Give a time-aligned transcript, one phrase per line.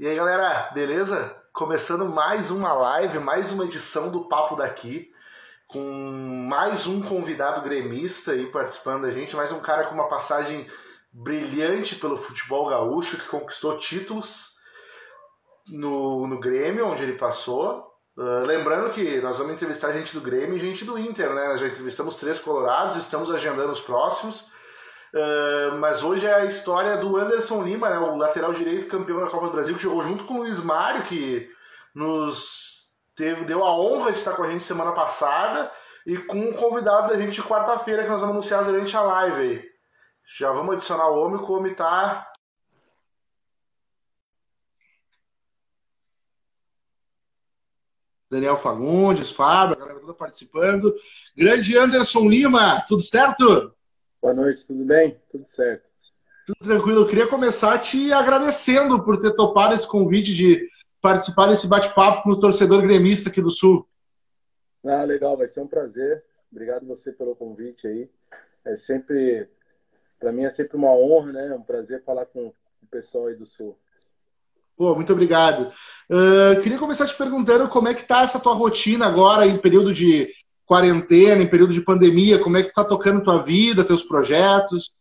[0.00, 1.36] E aí, galera, beleza?
[1.52, 5.12] Começando mais uma live, mais uma edição do Papo daqui,
[5.68, 5.78] com
[6.48, 10.66] mais um convidado gremista aí participando da gente, mais um cara com uma passagem
[11.12, 14.54] brilhante pelo futebol gaúcho, que conquistou títulos
[15.68, 17.94] no, no Grêmio, onde ele passou.
[18.16, 21.58] Uh, lembrando que nós vamos entrevistar gente do Grêmio e gente do Inter, né?
[21.58, 24.46] Já entrevistamos três colorados, estamos agendando os próximos.
[25.12, 29.28] Uh, mas hoje é a história do Anderson Lima, né, o lateral direito campeão da
[29.28, 31.50] Copa do Brasil, que jogou junto com o Luiz Mário, que
[31.92, 35.70] nos teve, deu a honra de estar com a gente semana passada,
[36.06, 39.40] e com um convidado da gente de quarta-feira que nós vamos anunciar durante a live
[39.40, 39.70] aí.
[40.38, 42.30] Já vamos adicionar o homem, que o homem tá.
[48.30, 50.94] Daniel Fagundes, Fábio, a galera toda participando.
[51.36, 53.74] Grande Anderson Lima, tudo certo?
[54.22, 55.18] Boa noite, tudo bem?
[55.30, 55.88] Tudo certo.
[56.46, 57.00] Tudo tranquilo.
[57.00, 60.68] Eu queria começar te agradecendo por ter topado esse convite de
[61.00, 63.88] participar desse bate-papo com o torcedor gremista aqui do Sul.
[64.84, 66.22] Ah, legal, vai ser um prazer.
[66.52, 68.10] Obrigado você pelo convite aí.
[68.66, 69.48] É sempre,
[70.18, 71.48] para mim é sempre uma honra, né?
[71.48, 73.78] É um prazer falar com o pessoal aí do Sul.
[74.76, 75.72] Pô, muito obrigado.
[76.10, 79.94] Uh, queria começar te perguntando como é que tá essa tua rotina agora em período
[79.94, 80.30] de
[80.70, 84.94] quarentena, em período de pandemia, como é que tá tocando tua vida, teus projetos?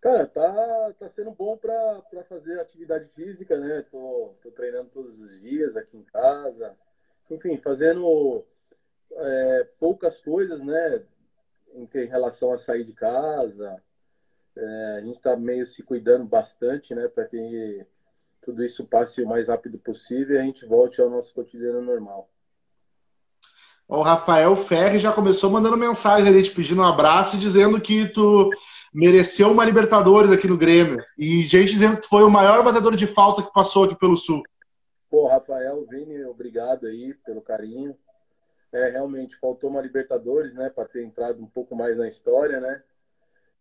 [0.00, 3.84] Cara, tá, tá sendo bom para fazer atividade física, né?
[3.90, 6.76] Tô, tô treinando todos os dias aqui em casa.
[7.28, 8.44] Enfim, fazendo
[9.10, 11.02] é, poucas coisas, né?
[11.74, 13.82] Em, em, relação a sair de casa.
[14.54, 17.08] É, a gente está meio se cuidando bastante, né?
[17.08, 17.84] Para que
[18.40, 22.30] tudo isso passe o mais rápido possível e a gente volte ao nosso cotidiano normal.
[23.90, 28.06] O Rafael Ferri já começou mandando mensagem ali, te pedindo um abraço e dizendo que
[28.06, 28.48] tu
[28.94, 31.04] mereceu uma Libertadores aqui no Grêmio.
[31.18, 34.16] E gente dizendo que tu foi o maior batedor de falta que passou aqui pelo
[34.16, 34.44] Sul.
[35.10, 37.98] Pô, Rafael, Vini, obrigado aí pelo carinho.
[38.72, 42.80] É, realmente, faltou uma Libertadores, né, para ter entrado um pouco mais na história, né?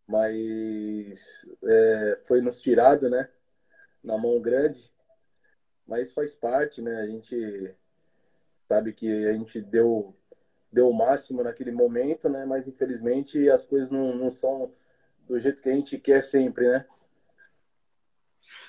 [0.07, 3.27] Mas é, foi nos tirado, né?
[4.03, 4.93] Na mão grande.
[5.87, 7.01] Mas faz parte, né?
[7.01, 7.75] A gente
[8.67, 10.15] sabe que a gente deu
[10.71, 12.45] deu o máximo naquele momento, né?
[12.45, 14.71] Mas infelizmente as coisas não, não são
[15.27, 16.85] do jeito que a gente quer sempre, né?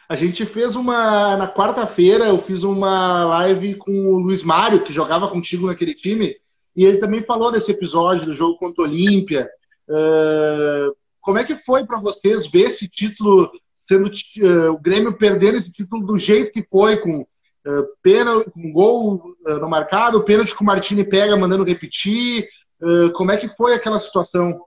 [0.08, 1.36] A gente fez uma.
[1.36, 6.36] Na quarta-feira, eu fiz uma live com o Luiz Mário, que jogava contigo naquele time,
[6.74, 9.48] e ele também falou desse episódio do jogo contra o Olímpia.
[9.88, 15.58] Uh, como é que foi para vocês ver esse título sendo uh, o Grêmio perdendo
[15.58, 17.26] esse título do jeito que foi, com
[17.66, 22.48] Uh, pênalti, um gol uh, no marcado, pênalti que o Martini pega mandando repetir.
[22.80, 24.64] Uh, como é que foi aquela situação?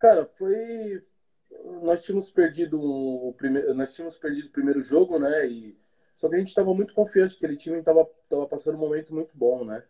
[0.00, 1.04] Cara, foi.
[1.82, 5.46] Nós tínhamos perdido o primeiro, nós tínhamos perdido o primeiro jogo, né?
[5.46, 5.78] E
[6.16, 9.36] só que a gente estava muito confiante, aquele time estava tava passando um momento muito
[9.36, 9.84] bom, né?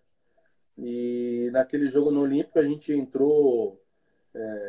[0.76, 3.80] E naquele jogo no Olímpico a gente entrou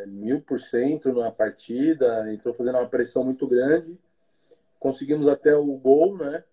[0.07, 3.97] mil por cento na partida, entrou fazendo uma pressão muito grande,
[4.77, 6.43] conseguimos até o gol, né?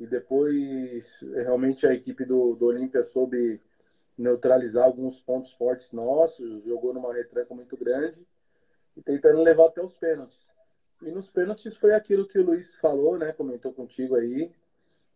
[0.00, 3.60] E depois realmente a equipe do, do Olímpia soube
[4.16, 8.26] neutralizar alguns pontos fortes nossos, jogou numa retranca muito grande
[8.96, 10.50] e tentando levar até os pênaltis.
[11.02, 13.32] E nos pênaltis foi aquilo que o Luiz falou, né?
[13.32, 14.52] Comentou contigo aí.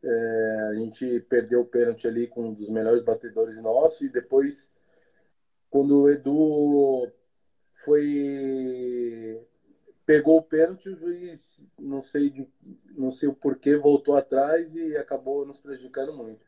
[0.02, 4.68] É, a gente perdeu o pênalti ali com um dos melhores batedores nossos e depois,
[5.70, 7.10] quando o Edu
[7.72, 9.40] foi
[10.08, 12.48] pegou o pênalti, o juiz, não sei,
[12.96, 16.46] não sei o porquê, voltou atrás e acabou nos prejudicando muito.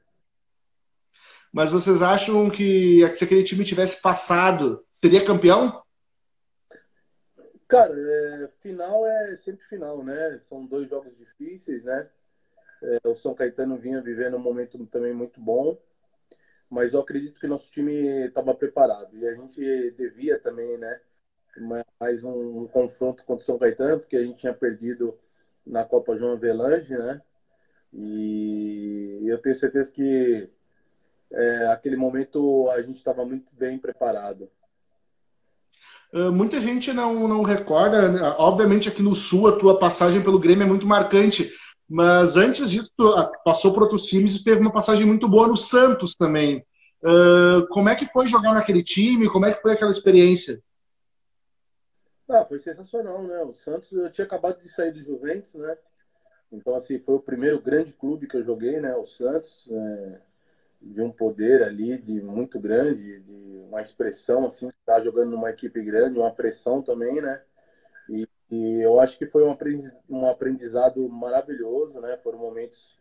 [1.52, 5.82] Mas vocês acham que se aquele time tivesse passado, seria campeão?
[7.68, 10.38] Cara, é, final é sempre final, né?
[10.38, 12.08] São dois jogos difíceis, né?
[12.82, 15.78] É, o São Caetano vinha vivendo um momento também muito bom,
[16.70, 20.98] mas eu acredito que nosso time estava preparado e a gente devia também, né?
[22.00, 25.14] Mais um, confronto contra o São Caetano, porque a gente tinha perdido
[25.66, 27.20] na Copa João Avelange, né?
[27.92, 30.48] E eu tenho certeza que
[31.32, 34.48] é, aquele momento a gente estava muito bem preparado.
[36.12, 38.34] Uh, muita gente não, não recorda, né?
[38.36, 41.52] obviamente aqui no Sul a tua passagem pelo Grêmio é muito marcante,
[41.88, 45.56] mas antes disso ah, passou por outros times e teve uma passagem muito boa no
[45.56, 46.64] Santos também.
[47.02, 49.30] Uh, como é que foi jogar naquele time?
[49.30, 50.60] Como é que foi aquela experiência?
[52.30, 53.42] Ah, foi sensacional, né?
[53.42, 55.76] O Santos, eu tinha acabado de sair do Juventus, né?
[56.52, 58.94] Então, assim, foi o primeiro grande clube que eu joguei, né?
[58.94, 60.20] O Santos, é,
[60.80, 65.50] de um poder ali de muito grande, de uma expressão, assim, estar tá jogando numa
[65.50, 67.42] equipe grande, uma pressão também, né?
[68.08, 69.44] E, e eu acho que foi
[70.08, 72.16] um aprendizado maravilhoso, né?
[72.18, 72.96] Foram momentos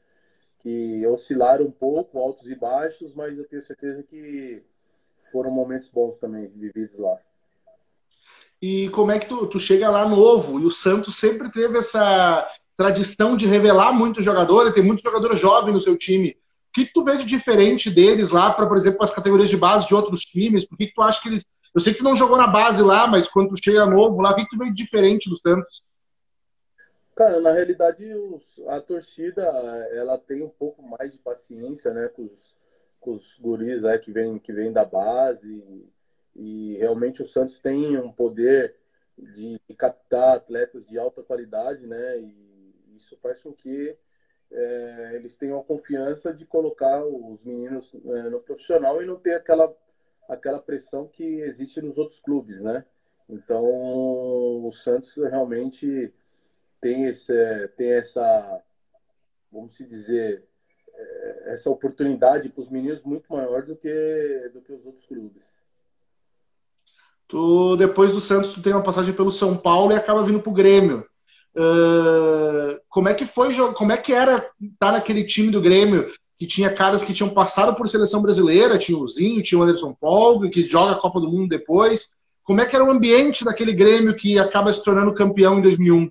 [0.60, 4.64] que oscilaram um pouco, altos e baixos, mas eu tenho certeza que
[5.32, 7.20] foram momentos bons também vividos lá.
[8.62, 10.60] E como é que tu, tu chega lá novo?
[10.60, 15.74] E o Santos sempre teve essa tradição de revelar muito jogador, tem muito jogador jovem
[15.74, 16.38] no seu time.
[16.70, 19.88] O que, tu vê de diferente deles lá para, por exemplo, as categorias de base
[19.88, 20.66] de outros times?
[20.66, 21.46] Por que, tu acha que eles.
[21.74, 24.32] Eu sei que tu não jogou na base lá, mas quando tu chega novo lá,
[24.32, 25.84] o que, tu vê de diferente do Santos?
[27.16, 28.06] Cara, na realidade,
[28.70, 29.44] a torcida
[29.92, 32.56] ela tem um pouco mais de paciência, né, com os,
[33.00, 35.62] com os guris né, que vêm que vem da base.
[36.40, 38.76] E, realmente o Santos tem um poder
[39.18, 42.18] de captar atletas de alta qualidade, né?
[42.18, 43.98] E isso faz com que
[44.50, 49.34] é, eles tenham a confiança de colocar os meninos é, no profissional e não ter
[49.34, 49.76] aquela,
[50.30, 52.86] aquela pressão que existe nos outros clubes, né?
[53.28, 53.62] Então,
[54.66, 56.14] o Santos realmente
[56.80, 58.64] tem, esse, tem essa,
[59.52, 60.48] vamos se dizer,
[60.96, 65.59] é, essa oportunidade para os meninos muito maior do que, do que os outros clubes.
[67.30, 70.50] Tu, depois do Santos, tu tem uma passagem pelo São Paulo e acaba vindo para
[70.50, 71.06] o Grêmio.
[71.56, 76.12] Uh, como é que foi, como é que era estar tá naquele time do Grêmio
[76.40, 79.94] que tinha caras que tinham passado por seleção brasileira, tinha o Zinho, tinha o Anderson
[79.94, 82.16] Polga, que joga a Copa do Mundo depois.
[82.44, 86.10] Como é que era o ambiente daquele Grêmio que acaba se tornando campeão em 2001?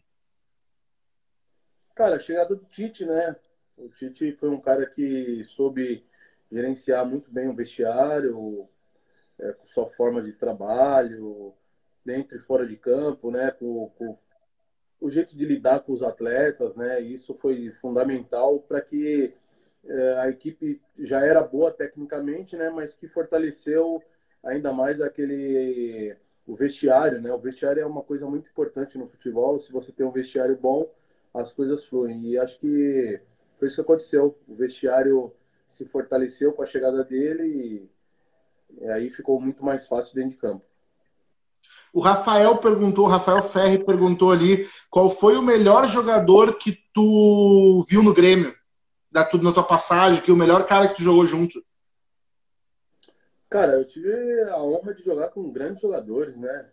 [1.96, 3.34] Cara, a chegada do Tite, né?
[3.76, 6.04] O Tite foi um cara que soube
[6.52, 8.68] gerenciar muito bem o vestiário,
[9.40, 11.54] é, com sua forma de trabalho,
[12.04, 13.50] dentro e fora de campo, né?
[13.50, 14.18] Com, com
[15.00, 17.00] o jeito de lidar com os atletas, né?
[17.00, 19.34] Isso foi fundamental para que
[19.84, 22.70] é, a equipe já era boa tecnicamente, né?
[22.70, 24.02] Mas que fortaleceu
[24.42, 27.30] ainda mais aquele o vestiário, né?
[27.32, 29.58] O vestiário é uma coisa muito importante no futebol.
[29.58, 30.90] Se você tem um vestiário bom,
[31.34, 32.30] as coisas fluem.
[32.30, 33.20] E acho que
[33.52, 34.38] foi isso que aconteceu.
[34.48, 35.32] O vestiário
[35.66, 37.90] se fortaleceu com a chegada dele
[38.70, 40.64] e e aí ficou muito mais fácil dentro de campo.
[41.92, 47.84] O Rafael perguntou, o Rafael Ferri perguntou ali qual foi o melhor jogador que tu
[47.88, 48.54] viu no Grêmio,
[49.10, 51.64] da tudo na tua passagem, que é o melhor cara que tu jogou junto.
[53.48, 56.70] Cara, eu tive a honra de jogar com grandes jogadores, né?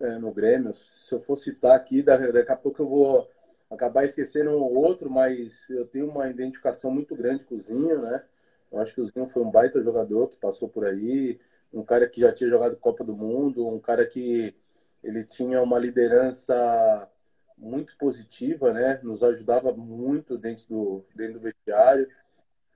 [0.00, 0.74] É, no Grêmio.
[0.74, 3.30] Se eu for citar aqui, daqui a pouco eu vou
[3.70, 8.02] acabar esquecendo um ou outro, mas eu tenho uma identificação muito grande com o Zinho,
[8.02, 8.24] né?
[8.70, 11.40] Eu acho que o Zinho foi um baita jogador que passou por aí,
[11.72, 14.54] um cara que já tinha jogado Copa do Mundo, um cara que
[15.02, 17.08] ele tinha uma liderança
[17.56, 19.00] muito positiva, né?
[19.02, 22.08] Nos ajudava muito dentro do, dentro do vestiário.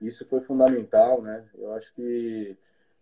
[0.01, 1.45] Isso foi fundamental, né?
[1.55, 2.57] Eu acho que,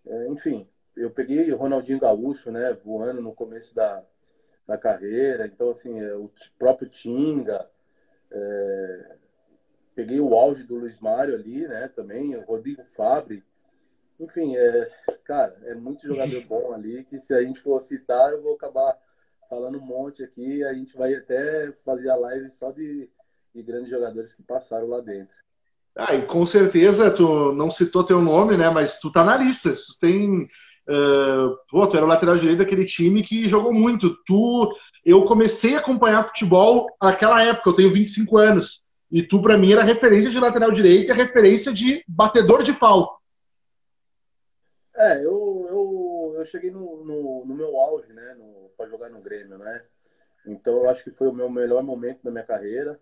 [0.05, 2.73] é, enfim, eu peguei o Ronaldinho Gaúcho, né?
[2.83, 4.03] Voando no começo da,
[4.67, 5.45] da carreira.
[5.47, 7.69] Então, assim, é, o próprio Tinga,
[8.31, 9.15] é,
[9.95, 11.89] peguei o auge do Luiz Mário ali, né?
[11.95, 13.43] Também, o Rodrigo Fabre.
[14.19, 14.91] Enfim, é,
[15.23, 18.97] cara, é muito jogador bom ali que se a gente for citar, eu vou acabar
[19.49, 20.63] falando um monte aqui.
[20.63, 23.09] A gente vai até fazer a live só de,
[23.53, 25.35] de grandes jogadores que passaram lá dentro.
[25.95, 28.69] Ah, e com certeza, tu não citou teu nome, né?
[28.69, 29.71] Mas tu tá na lista.
[29.71, 30.49] Tu tem.
[30.89, 34.17] Uh, pô, tu era o lateral direito daquele time que jogou muito.
[34.25, 34.75] Tu,
[35.05, 38.83] eu comecei a acompanhar futebol naquela época, eu tenho 25 anos.
[39.13, 43.22] E tu, para mim, era referência de lateral direito e referência de batedor de pau.
[44.96, 48.36] É, eu, eu, eu cheguei no, no, no meu auge, né,
[48.75, 49.84] para jogar no Grêmio, né?
[50.48, 53.00] Então, eu acho que foi o meu melhor momento da minha carreira.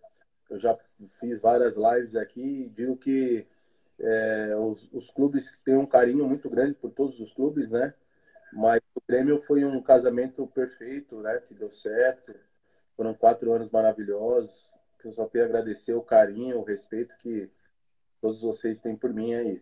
[0.50, 0.77] Eu já
[1.22, 3.48] fiz várias lives aqui e digo que
[3.98, 7.94] é, os, os clubes têm um carinho muito grande por todos os clubes, né?
[8.51, 11.41] Mas o Grêmio foi um casamento perfeito, né?
[11.48, 12.36] Que deu certo.
[12.98, 14.71] Foram quatro anos maravilhosos
[15.01, 17.50] que eu só tenho a agradecer o carinho, o respeito que
[18.22, 19.62] todos vocês têm por mim aí.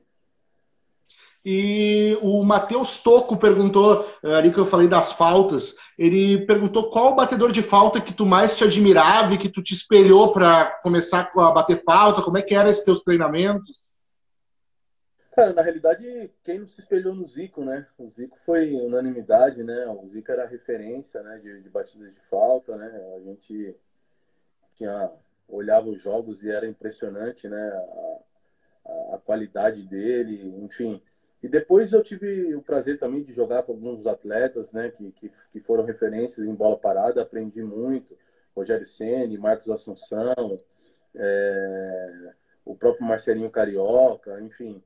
[1.43, 7.13] E o Matheus Toco perguntou, eh, ali que eu falei das faltas, ele perguntou qual
[7.13, 10.71] o batedor de falta que tu mais te admirava e que tu te espelhou para
[10.83, 13.81] começar a bater falta, como é que eram esses teus treinamentos?
[15.31, 17.87] Cara, na realidade, quem não se espelhou no Zico, né?
[17.97, 19.87] O Zico foi unanimidade, né?
[19.87, 21.37] O Zico era referência, né?
[21.37, 22.87] De, de batidas de falta, né?
[23.15, 23.73] A gente
[24.75, 25.09] tinha
[25.49, 27.69] olhava os jogos e era impressionante, né?
[28.85, 31.01] A, a, qualidade dele, enfim.
[31.41, 34.89] E depois eu tive o prazer também de jogar com alguns atletas, né?
[34.89, 38.17] Que, que, que foram referências em bola parada, aprendi muito.
[38.55, 40.59] Rogério Ceni, Marcos Assunção,
[41.15, 42.33] é,
[42.65, 44.83] o próprio Marcelinho Carioca, enfim,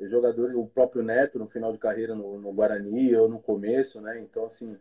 [0.00, 4.18] jogador, o próprio Neto no final de carreira no, no Guarani, eu no começo, né?
[4.20, 4.78] Então assim,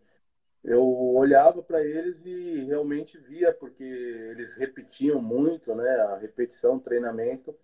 [0.65, 5.87] eu olhava para eles e realmente via, porque eles repetiam muito, né?
[6.01, 7.55] A repetição, treinamento,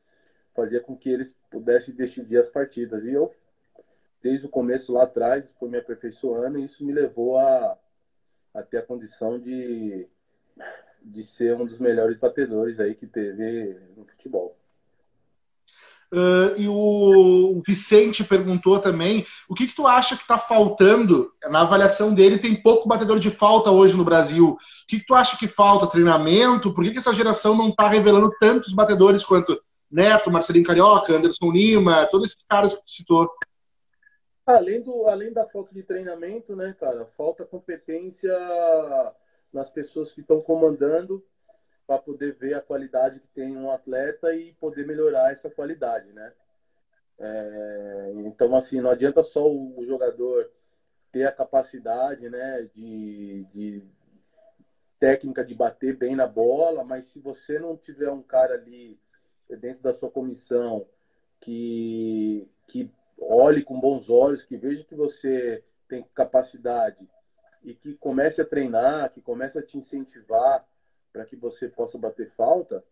[0.53, 3.03] fazia com que eles pudessem decidir as partidas.
[3.03, 3.33] E eu,
[4.21, 7.75] desde o começo lá atrás, fui me aperfeiçoando e isso me levou a,
[8.53, 10.07] a ter a condição de,
[11.01, 14.60] de ser um dos melhores batedores aí que teve no futebol.
[16.13, 21.61] Uh, e o Vicente perguntou também o que, que tu acha que está faltando na
[21.61, 22.37] avaliação dele.
[22.37, 24.49] Tem pouco batedor de falta hoje no Brasil.
[24.49, 25.87] O que, que tu acha que falta?
[25.87, 26.73] Treinamento?
[26.73, 31.51] Por que, que essa geração não está revelando tantos batedores quanto Neto, Marcelinho Carioca, Anderson
[31.51, 33.29] Lima, todos esses caras que tu citou?
[34.45, 37.05] Além, do, além da falta de treinamento, né, cara?
[37.17, 38.37] Falta competência
[39.53, 41.23] nas pessoas que estão comandando
[41.91, 46.31] para poder ver a qualidade que tem um atleta e poder melhorar essa qualidade, né?
[47.19, 50.49] É, então, assim, não adianta só o jogador
[51.11, 53.83] ter a capacidade, né, de, de
[55.01, 58.97] técnica de bater bem na bola, mas se você não tiver um cara ali
[59.59, 60.87] dentro da sua comissão
[61.41, 67.05] que, que olhe com bons olhos, que veja que você tem capacidade
[67.61, 70.65] e que comece a treinar, que comece a te incentivar
[71.11, 72.83] para que você possa bater falta,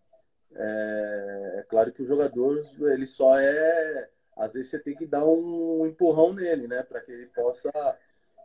[0.56, 2.60] é, é, claro que o jogador
[2.92, 7.12] ele só é às vezes você tem que dar um empurrão nele, né, para que
[7.12, 7.70] ele possa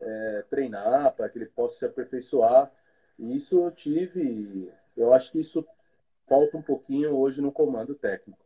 [0.03, 2.71] é, treinar, para que ele possa se aperfeiçoar.
[3.17, 5.65] E isso eu tive, eu acho que isso
[6.29, 8.45] falta um pouquinho hoje no comando técnico.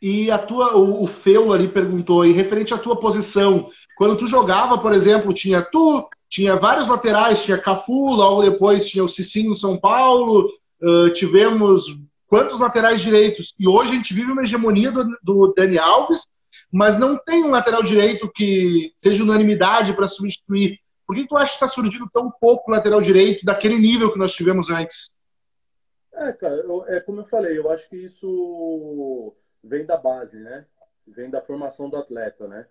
[0.00, 4.26] E a tua, o, o Feulo ali perguntou, e referente à tua posição, quando tu
[4.26, 9.54] jogava, por exemplo, tinha tu, tinha vários laterais, tinha Cafu, logo depois tinha o Cicinho
[9.54, 10.48] São Paulo,
[10.80, 11.84] uh, tivemos
[12.26, 13.54] quantos laterais direitos?
[13.58, 16.26] E hoje a gente vive uma hegemonia do, do Dani Alves,
[16.72, 20.78] mas não tem um lateral direito que seja unanimidade para substituir.
[21.06, 24.32] Por que tu acha que está surgindo tão pouco lateral direito daquele nível que nós
[24.32, 25.10] tivemos antes?
[26.14, 30.64] É, cara, eu, é como eu falei, eu acho que isso vem da base, né?
[31.06, 32.66] Vem da formação do atleta, né?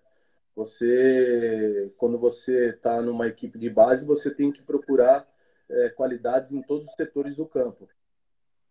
[0.55, 5.27] Você, quando você está numa equipe de base, você tem que procurar
[5.69, 7.87] é, qualidades em todos os setores do campo.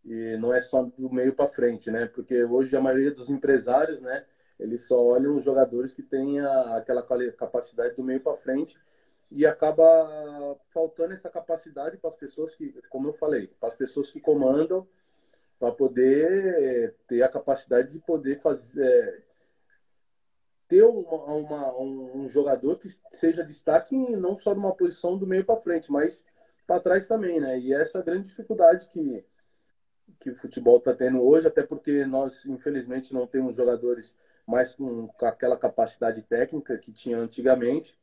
[0.04, 2.06] E não é só do meio para frente, né?
[2.06, 4.24] Porque hoje a maioria dos empresários, né?
[4.58, 8.78] Eles só olham os jogadores que têm a, aquela capacidade do meio para frente
[9.30, 14.10] e acaba faltando essa capacidade para as pessoas que, como eu falei, para as pessoas
[14.10, 14.86] que comandam,
[15.58, 19.24] para poder ter a capacidade de poder fazer
[20.70, 25.56] ter uma, uma, um jogador que seja destaque não só numa posição do meio para
[25.56, 26.24] frente, mas
[26.64, 27.58] para trás também, né?
[27.58, 29.24] E essa é grande dificuldade que,
[30.20, 35.08] que o futebol está tendo hoje, até porque nós, infelizmente, não temos jogadores mais com,
[35.08, 37.98] com aquela capacidade técnica que tinha antigamente.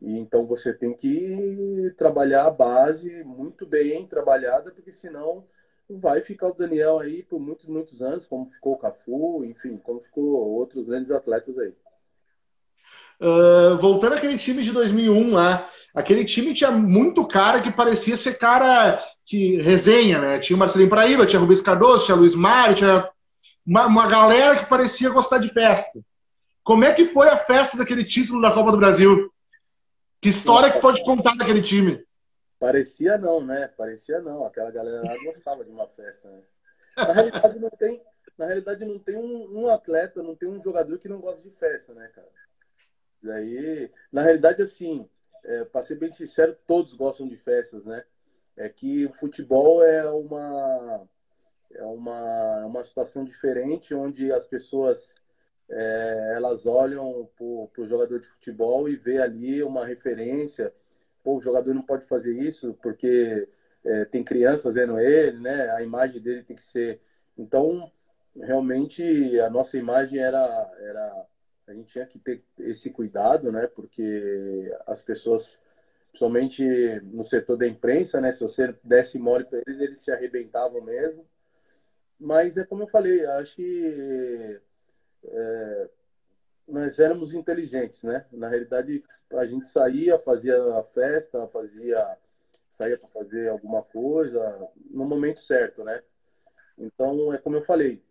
[0.00, 5.44] E então você tem que trabalhar a base muito bem trabalhada, porque senão
[5.90, 10.00] vai ficar o Daniel aí por muitos, muitos anos, como ficou o Cafu, enfim, como
[10.00, 11.74] ficou outros grandes atletas aí.
[13.20, 18.38] Uh, voltando àquele time de 2001 lá, aquele time tinha muito cara que parecia ser
[18.38, 20.38] cara que resenha, né?
[20.38, 23.10] Tinha o Marcelinho Paraíba, tinha Rubens Cardoso, tinha Luiz Mário, tinha
[23.66, 26.00] uma, uma galera que parecia gostar de festa.
[26.62, 29.32] Como é que foi a festa daquele título da Copa do Brasil?
[30.20, 32.04] Que história que pode contar daquele time?
[32.58, 33.68] Parecia não, né?
[33.68, 34.44] Parecia não.
[34.44, 36.42] Aquela galera lá gostava de uma festa, né?
[36.96, 38.02] Na realidade não tem,
[38.36, 41.50] na realidade não tem um, um atleta, não tem um jogador que não gosta de
[41.50, 42.28] festa, né, cara?
[43.22, 45.08] Daí, na realidade, assim,
[45.44, 48.04] é, para ser bem sincero, todos gostam de festas, né?
[48.56, 51.06] É que o futebol é uma
[51.74, 55.14] é uma, uma situação diferente onde as pessoas
[55.68, 60.72] é, elas olham para o jogador de futebol e vê ali uma referência.
[61.22, 63.48] Pô, o jogador não pode fazer isso porque
[63.84, 65.70] é, tem crianças vendo ele, né?
[65.70, 67.00] A imagem dele tem que ser.
[67.36, 67.90] Então,
[68.36, 71.26] realmente, a nossa imagem era, era
[71.68, 73.66] a gente tinha que ter esse cuidado, né?
[73.66, 75.60] Porque as pessoas,
[76.10, 76.64] principalmente
[77.02, 78.32] no setor da imprensa, né?
[78.32, 81.26] Se você desse mole para eles, eles se arrebentavam mesmo.
[82.18, 84.60] Mas é como eu falei, acho que
[85.24, 85.88] é,
[86.66, 88.26] nós éramos inteligentes, né?
[88.32, 92.18] Na realidade, a gente saía, fazia a festa, fazia
[92.70, 96.02] saía para fazer alguma coisa no momento certo, né?
[96.76, 98.02] Então, é como eu falei,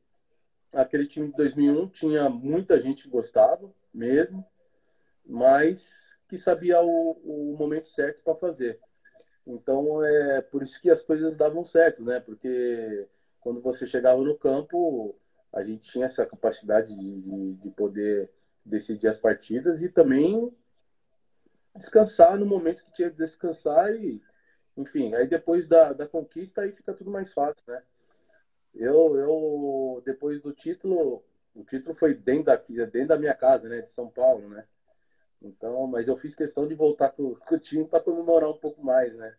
[0.73, 4.45] aquele time de 2001 tinha muita gente que gostava mesmo,
[5.25, 8.79] mas que sabia o, o momento certo para fazer.
[9.45, 12.19] Então é por isso que as coisas davam certo, né?
[12.19, 13.07] Porque
[13.39, 15.15] quando você chegava no campo,
[15.53, 18.29] a gente tinha essa capacidade de, de poder
[18.65, 20.53] decidir as partidas e também
[21.75, 24.21] descansar no momento que tinha que descansar e,
[24.75, 27.81] enfim, aí depois da, da conquista aí fica tudo mais fácil, né?
[28.79, 31.23] Eu, eu, depois do título,
[31.55, 34.63] o título foi dentro da, dentro da minha casa, né, de São Paulo, né?
[35.41, 38.83] Então, mas eu fiz questão de voltar com, com o time para comemorar um pouco
[38.83, 39.33] mais, né?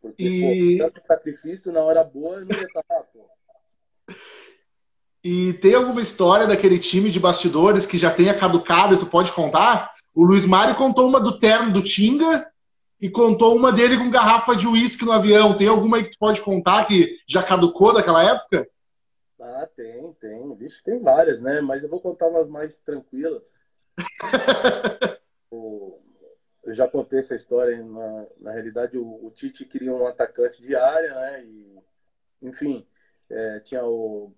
[0.00, 0.78] Porque, e...
[0.78, 3.28] pô, tanto sacrifício na hora boa eu não ia estar lá, pô.
[5.22, 9.32] E tem alguma história daquele time de bastidores que já tenha caducado e tu pode
[9.32, 9.94] contar?
[10.14, 12.50] O Luiz Mário contou uma do terno do Tinga
[13.00, 15.56] e contou uma dele com garrafa de uísque no avião.
[15.56, 18.68] Tem alguma aí que tu pode contar que já caducou daquela época?
[19.40, 20.54] Ah, tem, tem.
[20.56, 21.60] Vixe, tem várias, né?
[21.60, 23.42] Mas eu vou contar umas mais tranquilas.
[25.50, 26.00] o...
[26.64, 27.82] Eu já contei essa história.
[27.84, 31.44] Na, na realidade, o, o Tite queria um atacante de área, né?
[31.44, 31.78] E,
[32.42, 32.84] enfim,
[33.30, 34.32] é, tinha o...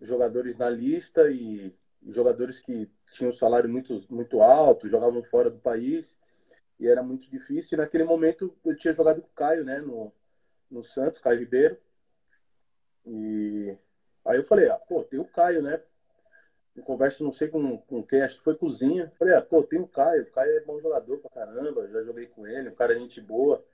[0.00, 1.72] jogadores na lista e
[2.04, 6.16] jogadores que tinham um salário muito, muito alto, jogavam fora do país
[6.78, 7.76] e era muito difícil.
[7.76, 10.12] E naquele momento eu tinha jogado com o Caio, né, no,
[10.70, 11.78] no Santos, Caio Ribeiro.
[13.04, 13.76] E
[14.24, 15.80] aí eu falei, ah, pô, tem o Caio, né?
[16.74, 19.10] Eu converso, não sei com, com quem, acho que foi cozinha.
[19.18, 22.26] Falei, ah, pô, tem o Caio, o Caio é bom jogador pra caramba, já joguei
[22.26, 23.64] com ele, um cara é gente boa.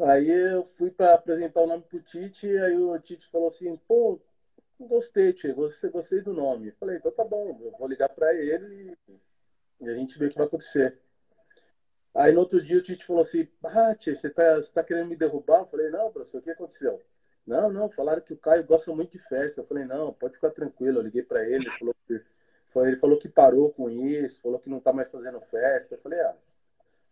[0.00, 4.20] Aí eu fui para apresentar o nome pro Tite, aí o Tite falou assim, pô,
[4.80, 6.72] gostei, Tio, gostei, gostei do nome.
[6.72, 8.96] Falei, então tá bom, eu vou ligar para ele
[9.80, 10.98] e, a gente vê o que vai acontecer.
[12.14, 15.08] Aí no outro dia o Tite falou assim, ah, tia, você tá, você tá querendo
[15.08, 15.60] me derrubar?
[15.60, 17.00] Eu falei, não, professor, o que aconteceu?
[17.46, 19.60] Não, não, falaram que o Caio gosta muito de festa.
[19.60, 20.98] Eu falei, não, pode ficar tranquilo.
[20.98, 22.22] Eu liguei para ele, falou, que,
[22.76, 25.94] ele falou que parou com isso, falou que não tá mais fazendo festa.
[25.94, 26.34] Eu falei, ah,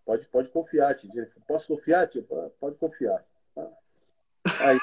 [0.05, 1.11] pode, pode confiar, tio.
[1.15, 2.27] Ele falou, posso confiar, tio?
[2.61, 3.25] Pode confiar.
[4.61, 4.79] Aí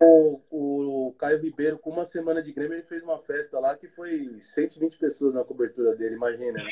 [0.00, 3.88] o, o Caio Ribeiro, com uma semana de Grêmio, ele fez uma festa lá que
[3.88, 6.62] foi 120 pessoas na cobertura dele, imagina.
[6.62, 6.70] Né?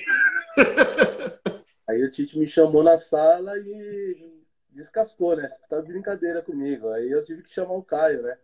[1.88, 5.46] Aí o Tite me chamou na sala e descascou, né?
[5.46, 6.88] Você tá de brincadeira comigo.
[6.90, 8.36] Aí eu tive que chamar o Caio, né?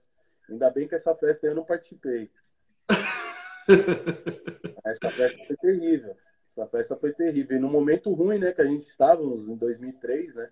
[0.48, 2.30] Ainda bem que essa festa eu não participei.
[4.84, 6.16] essa festa foi terrível.
[6.48, 7.56] Essa festa foi terrível.
[7.56, 8.52] E no momento ruim, né?
[8.52, 10.50] Que a gente estávamos em 2003, né?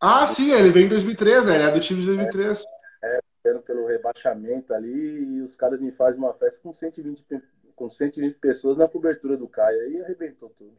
[0.00, 1.54] Ah, sim, ele veio em 2003, né?
[1.56, 2.64] Ele é do time de 2003.
[3.02, 7.24] É, é pelo rebaixamento ali e os caras me fazem uma festa com 120,
[7.74, 9.80] com 120 pessoas na cobertura do Caio.
[9.80, 10.76] Aí arrebentou tudo.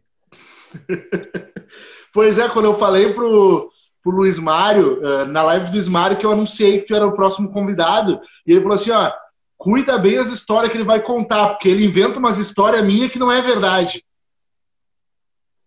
[2.13, 3.69] pois é, quando eu falei pro,
[4.03, 7.08] pro Luiz Mário, eh, na live do Luiz Mário, que eu anunciei que tu era
[7.08, 9.12] o próximo convidado, e ele falou assim, ó,
[9.58, 13.19] cuida bem as histórias que ele vai contar, porque ele inventa umas histórias minhas que
[13.19, 14.03] não é verdade.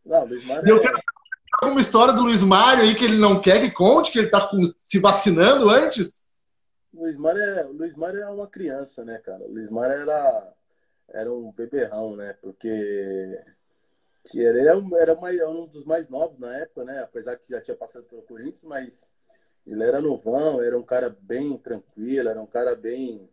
[0.05, 0.69] Não, Luiz Mário...
[0.69, 0.99] Eu quero
[1.63, 4.51] alguma história do Luiz Mário aí que ele não quer que conte, que ele tá
[4.85, 6.29] se vacinando antes?
[6.93, 9.45] Luiz Mário é, Luiz Mário é uma criança, né, cara?
[9.45, 10.53] O Luiz Mário era,
[11.11, 12.35] era um beberrão, né?
[12.43, 13.39] Porque
[14.35, 17.03] ele era, era um dos mais novos na época, né?
[17.03, 19.11] Apesar que já tinha passado pelo Corinthians, mas
[19.67, 23.29] ele era novão, era um cara bem tranquilo, era um cara bem.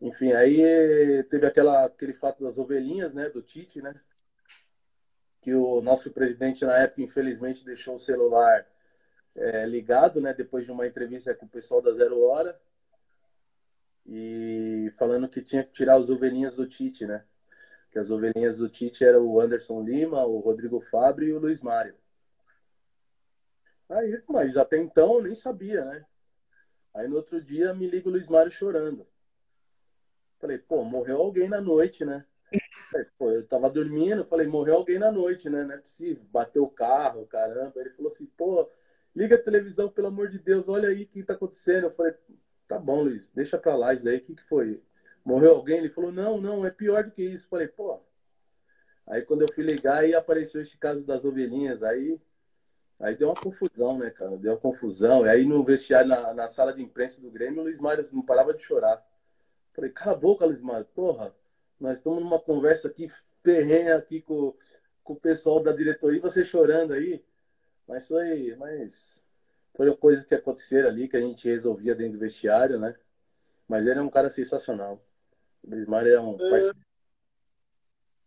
[0.00, 3.28] Enfim, aí teve aquela, aquele fato das ovelhinhas, né?
[3.28, 3.98] Do Tite, né?
[5.40, 8.66] Que o nosso presidente na época, infelizmente, deixou o celular
[9.36, 12.58] é, ligado, né, depois de uma entrevista com o pessoal da Zero Hora,
[14.06, 17.24] e falando que tinha que tirar as ovelhinhas do Tite, né?
[17.96, 21.62] Que as ovelhinhas do Tite eram o Anderson Lima, o Rodrigo Fábio e o Luiz
[21.62, 21.94] Mário.
[23.88, 26.04] Aí, mas até então eu nem sabia, né?
[26.92, 29.06] Aí no outro dia me liga o Luiz Mário chorando.
[30.38, 32.26] Falei, pô, morreu alguém na noite, né?
[32.92, 35.64] Falei, pô, eu tava dormindo, falei, morreu alguém na noite, né?
[35.64, 36.22] Não é possível.
[36.30, 37.80] Bateu o carro, caramba.
[37.80, 38.70] Ele falou assim, pô,
[39.14, 41.84] liga a televisão, pelo amor de Deus, olha aí o que está acontecendo.
[41.84, 42.12] Eu falei,
[42.68, 44.82] tá bom, Luiz, deixa pra lá isso daí, o que, que foi?
[45.26, 45.78] Morreu alguém?
[45.78, 47.48] Ele falou, não, não, é pior do que isso.
[47.48, 48.00] Falei, pô.
[49.04, 52.20] Aí quando eu fui ligar, aí apareceu esse caso das ovelhinhas, aí,
[53.00, 54.36] aí deu uma confusão, né, cara?
[54.36, 55.26] Deu uma confusão.
[55.26, 58.22] E aí no vestiário, na, na sala de imprensa do Grêmio, o Luiz Mário não
[58.22, 59.04] parava de chorar.
[59.74, 61.34] Falei, cala a boca, Luiz Mário, porra,
[61.78, 63.08] nós estamos numa conversa aqui
[63.42, 64.54] ferrenha aqui com,
[65.02, 67.24] com o pessoal da diretoria você chorando aí.
[67.86, 69.22] Mas foi, mas
[69.74, 72.94] foram coisas que aconteceram ali que a gente resolvia dentro do vestiário, né?
[73.68, 75.04] Mas ele é um cara sensacional.
[75.66, 76.72] O Bismar é um é,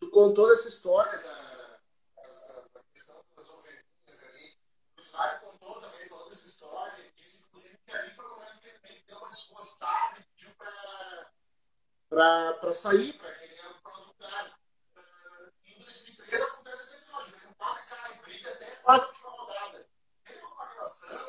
[0.01, 1.79] Tu contou essa história da,
[2.73, 4.59] da, questão das ovelhinhas ali.
[4.91, 6.99] O Bismar contou também, falou dessa história.
[6.99, 10.19] Ele disse, inclusive, que ali foi o momento que ele meio que deu uma desgostada
[10.19, 10.53] e pediu
[12.09, 14.59] para sair, para ele ir para outro lugar.
[14.97, 19.29] Uh, em 2013 acontece esse episódio, ele quase cai, briga até quase a última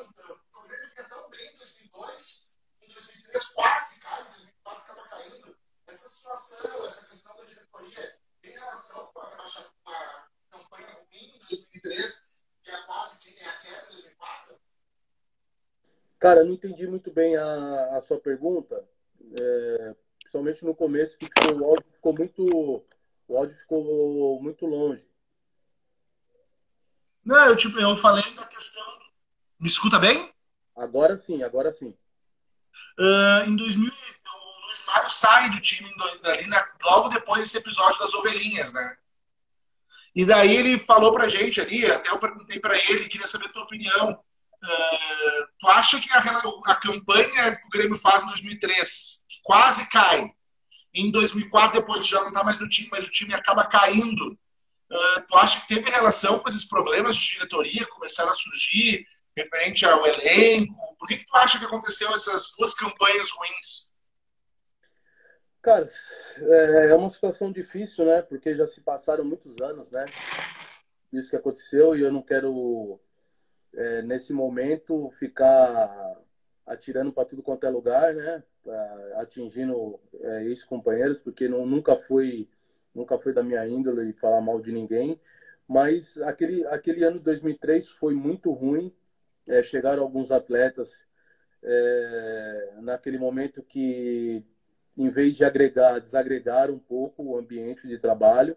[6.35, 12.71] situação, essa questão da diretoria em relação com a, a campanha ruim de 2003 e
[12.71, 14.55] a é quase que é a queda de 2004?
[16.19, 18.87] Cara, não entendi muito bem a, a sua pergunta,
[19.39, 22.85] é, principalmente no começo, que ficou, o áudio ficou muito,
[23.27, 25.09] o áudio ficou muito longe.
[27.25, 28.83] Não, eu, tipo, eu falei da questão.
[29.59, 30.33] Me escuta bem?
[30.75, 31.95] Agora sim, agora sim.
[32.97, 33.91] Uh, em 2000,
[34.87, 35.89] Mário sai do time
[36.23, 38.97] ali na, logo depois desse episódio das ovelhinhas, né?
[40.15, 43.49] E daí ele falou pra gente ali, até eu perguntei para ele, queria saber a
[43.49, 44.11] tua opinião.
[44.63, 49.87] Uh, tu acha que a, a, campanha que o Grêmio faz em 2003, que quase
[49.89, 50.29] cai,
[50.93, 55.21] em 2004 depois já não está mais no time, mas o time acaba caindo, uh,
[55.27, 59.85] tu acha que teve relação com esses problemas de diretoria que começaram a surgir, referente
[59.85, 60.75] ao elenco?
[60.99, 63.90] Por que, que tu acha que aconteceu essas duas campanhas ruins?
[65.61, 65.85] Cara,
[66.39, 68.21] é, é uma situação difícil, né?
[68.21, 70.05] Porque já se passaram muitos anos, né?
[71.13, 72.99] Isso que aconteceu e eu não quero,
[73.73, 76.17] é, nesse momento, ficar
[76.65, 78.43] atirando para tudo quanto é lugar, né?
[79.15, 82.47] atingindo é, ex-companheiros, porque não, nunca foi
[82.93, 85.19] nunca foi da minha índole falar mal de ninguém.
[85.67, 88.93] Mas aquele, aquele ano de 2003 foi muito ruim.
[89.47, 91.03] É, chegaram alguns atletas
[91.63, 94.43] é, naquele momento que
[94.97, 98.55] em vez de agregar, desagregaram um pouco o ambiente de trabalho.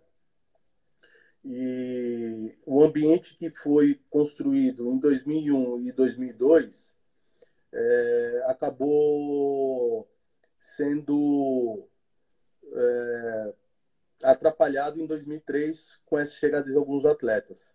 [1.44, 6.94] E o ambiente que foi construído em 2001 e 2002
[7.73, 10.09] é, acabou
[10.59, 11.87] sendo
[12.73, 13.55] é,
[14.23, 17.73] atrapalhado em 2003 com essa chegada de alguns atletas.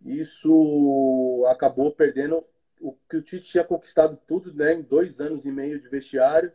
[0.00, 2.44] Isso acabou perdendo
[2.80, 6.52] o que o Tite tinha conquistado tudo né, em dois anos e meio de vestiário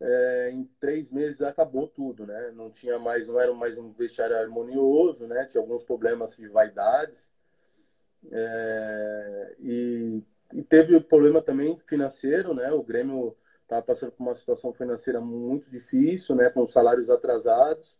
[0.00, 2.50] é, em três meses acabou tudo, né?
[2.54, 5.46] Não tinha mais, não era mais um vestiário harmonioso, né?
[5.46, 7.30] Tinha alguns problemas de vaidades
[8.30, 12.72] é, e, e, teve o problema também financeiro, né?
[12.72, 16.50] O Grêmio estava passando por uma situação financeira muito difícil, né?
[16.50, 17.96] Com salários atrasados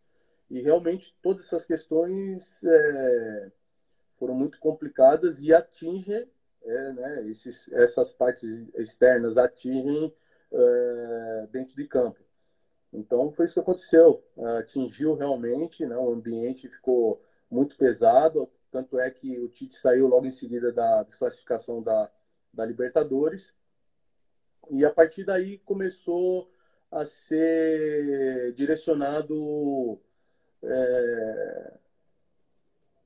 [0.51, 3.53] e realmente todas essas questões é,
[4.19, 6.29] foram muito complicadas e atingem,
[6.63, 7.29] é, né?
[7.29, 10.13] Esses, essas partes externas atingem
[10.55, 12.21] é, dentro de campo.
[12.93, 14.25] Então foi isso que aconteceu.
[14.59, 20.27] Atingiu realmente, né, o ambiente ficou muito pesado, tanto é que o Tite saiu logo
[20.27, 22.11] em seguida da desclassificação da,
[22.53, 23.53] da Libertadores.
[24.71, 26.51] E a partir daí começou
[26.91, 30.01] a ser direcionado
[30.63, 31.79] é,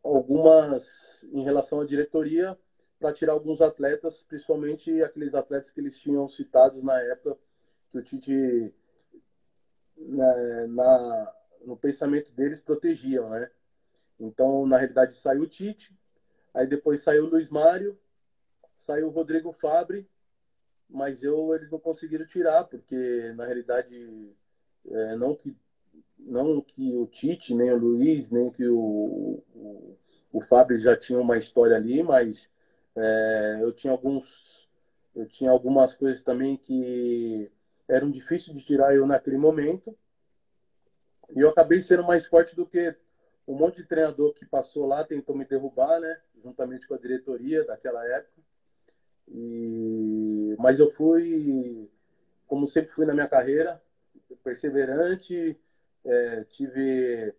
[0.03, 2.57] algumas em relação à diretoria
[2.99, 7.39] para tirar alguns atletas, principalmente aqueles atletas que eles tinham citados na época
[7.91, 8.75] que o Tite
[9.97, 11.35] na, na,
[11.65, 13.51] no pensamento deles protegiam, né?
[14.19, 15.97] Então, na realidade, saiu o Tite,
[16.53, 17.99] aí depois saiu o Luiz Mário,
[18.75, 20.09] saiu o Rodrigo Fabre,
[20.89, 24.35] mas eu eles não conseguiram tirar, porque na realidade
[24.87, 25.57] é, não que
[26.19, 29.97] não que o Tite, nem o Luiz, nem que o, o,
[30.33, 32.51] o Fábio já tinham uma história ali, mas
[33.01, 34.69] é, eu tinha alguns,
[35.15, 37.51] eu tinha algumas coisas também que
[37.89, 39.97] eram difíceis de tirar eu naquele momento.
[41.35, 42.95] E eu acabei sendo mais forte do que
[43.47, 46.21] um monte de treinador que passou lá tentou me derrubar, né?
[46.43, 48.43] Juntamente com a diretoria daquela época.
[49.27, 50.55] E...
[50.59, 51.91] Mas eu fui,
[52.47, 53.83] como sempre fui na minha carreira,
[54.43, 55.59] perseverante,
[56.05, 57.35] é, tive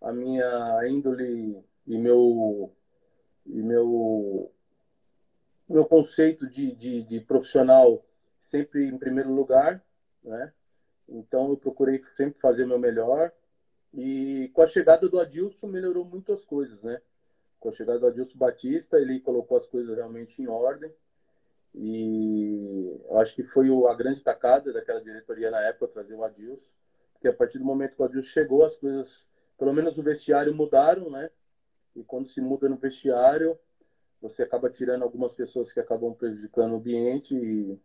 [0.00, 2.72] a minha índole e meu
[3.46, 4.52] e meu
[5.72, 8.04] meu conceito de, de, de, profissional
[8.38, 9.82] sempre em primeiro lugar,
[10.22, 10.52] né?
[11.08, 13.32] Então eu procurei sempre fazer meu melhor
[13.92, 17.00] e com a chegada do Adilson melhorou muito as coisas, né?
[17.58, 20.92] Com a chegada do Adilson Batista ele colocou as coisas realmente em ordem
[21.74, 26.68] e eu acho que foi a grande tacada daquela diretoria na época trazer o Adilson,
[27.14, 30.54] porque a partir do momento que o Adilson chegou as coisas, pelo menos no vestiário
[30.54, 31.30] mudaram, né?
[31.96, 33.58] E quando se muda no vestiário
[34.22, 37.78] você acaba tirando algumas pessoas que acabam prejudicando o ambiente e,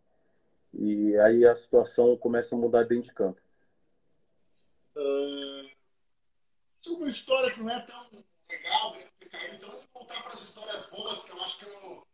[0.73, 3.41] e aí a situação começa a mudar dentro de campo.
[6.85, 9.09] Uma história que não é tão legal, né,
[9.53, 12.07] então vamos voltar para as histórias boas, que eu acho que é o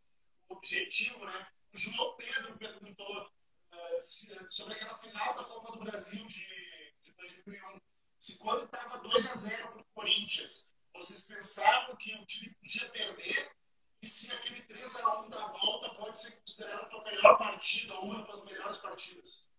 [0.48, 1.46] objetivo, né?
[1.72, 6.46] O João Pedro perguntou uh, se, sobre aquela final da Copa do Brasil de,
[7.00, 7.80] de 2001,
[8.18, 12.88] se quando estava 2 a 0 para o Corinthians, vocês pensavam que o time podia
[12.90, 13.52] perder
[14.06, 18.76] se aquele 3x1 da volta pode ser considerado a tua melhor partida uma das melhores
[18.78, 19.50] partidas?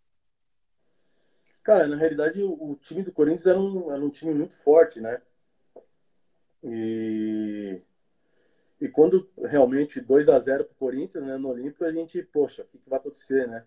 [1.64, 5.02] Cara, na realidade, o, o, time do Corinthians era um, era um time muito forte,
[5.02, 5.20] né?
[6.64, 7.80] E,
[8.80, 12.64] E quando realmente 2 a 0 para o Corinthians, né, no Olímpico, a gente, poxa,
[12.64, 13.66] o que, que vai acontecer, né?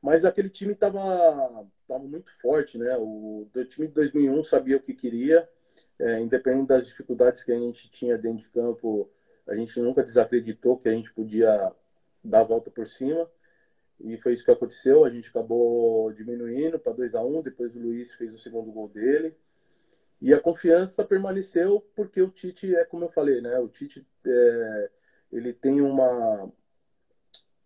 [0.00, 2.96] Mas aquele time estava tava muito forte, né?
[2.96, 5.48] O, o time de 2001 sabia o que queria,
[5.98, 9.08] é, independente das dificuldades que a gente tinha dentro de campo,
[9.46, 11.72] a gente nunca desacreditou que a gente podia
[12.22, 13.28] dar a volta por cima.
[14.00, 15.04] E foi isso que aconteceu.
[15.04, 18.70] A gente acabou diminuindo para 2 a 1 um, depois o Luiz fez o segundo
[18.70, 19.36] gol dele.
[20.20, 23.58] E a confiança permaneceu porque o Tite, é como eu falei, né?
[23.58, 24.90] O Tite é,
[25.32, 26.50] ele tem uma,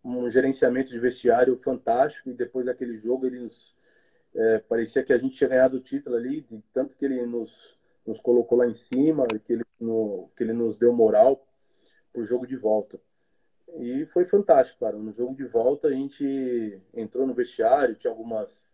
[0.02, 3.76] um gerenciamento de vestiário fantástico e depois daquele jogo ele nos,
[4.34, 7.78] é, parecia que a gente tinha ganhado o título ali, de tanto que ele nos,
[8.06, 11.45] nos colocou lá em cima, que ele, no, que ele nos deu moral
[12.20, 13.00] o jogo de volta.
[13.74, 14.96] E foi fantástico, cara.
[14.96, 18.68] No jogo de volta a gente entrou no vestiário, tinha algumas.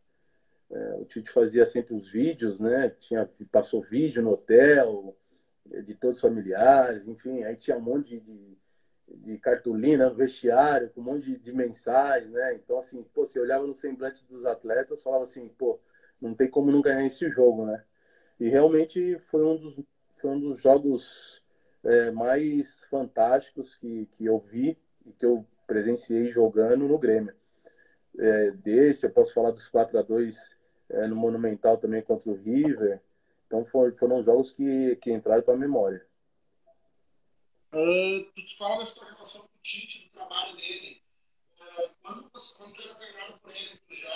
[0.71, 2.91] É, o Tite fazia sempre os vídeos, né?
[2.91, 5.17] Tinha, passou vídeo no hotel,
[5.67, 8.59] de todos os familiares, enfim, aí tinha um monte de,
[9.09, 12.55] de cartolina no vestiário, com um monte de, de mensagens, né?
[12.55, 15.81] Então, assim, pô, você olhava no semblante dos atletas, falava assim, pô,
[16.21, 17.85] não tem como não ganhar esse jogo, né?
[18.39, 19.81] E realmente foi um dos,
[20.13, 21.42] foi um dos jogos
[21.85, 27.35] é, mais fantásticos que, que eu vi e que eu presenciei jogando no Grêmio.
[28.19, 30.57] É, desse, eu posso falar dos 4 a 2
[30.91, 33.01] é, no Monumental também contra o River.
[33.47, 36.07] Então foram, foram jogos que, que entraram para a memória.
[37.75, 41.03] Uh, tu te fala dessa relação com o Tite, do trabalho dele.
[41.59, 44.15] Uh, quando, você, quando tu era treinado por ele, tu já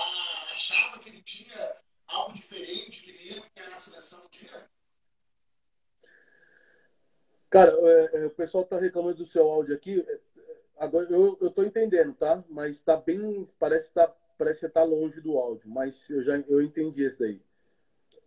[0.52, 1.76] achava que ele tinha
[2.07, 4.70] algo diferente que ele ia ter na seleção um dia?
[7.57, 10.05] Cara, é, é, o pessoal está reclamando do seu áudio aqui.
[10.07, 10.21] É,
[10.77, 12.45] agora eu, eu tô entendendo, tá?
[12.51, 13.47] Mas tá bem.
[13.59, 17.19] Parece que tá, parece que tá longe do áudio, mas eu já eu entendi esse
[17.19, 17.40] daí.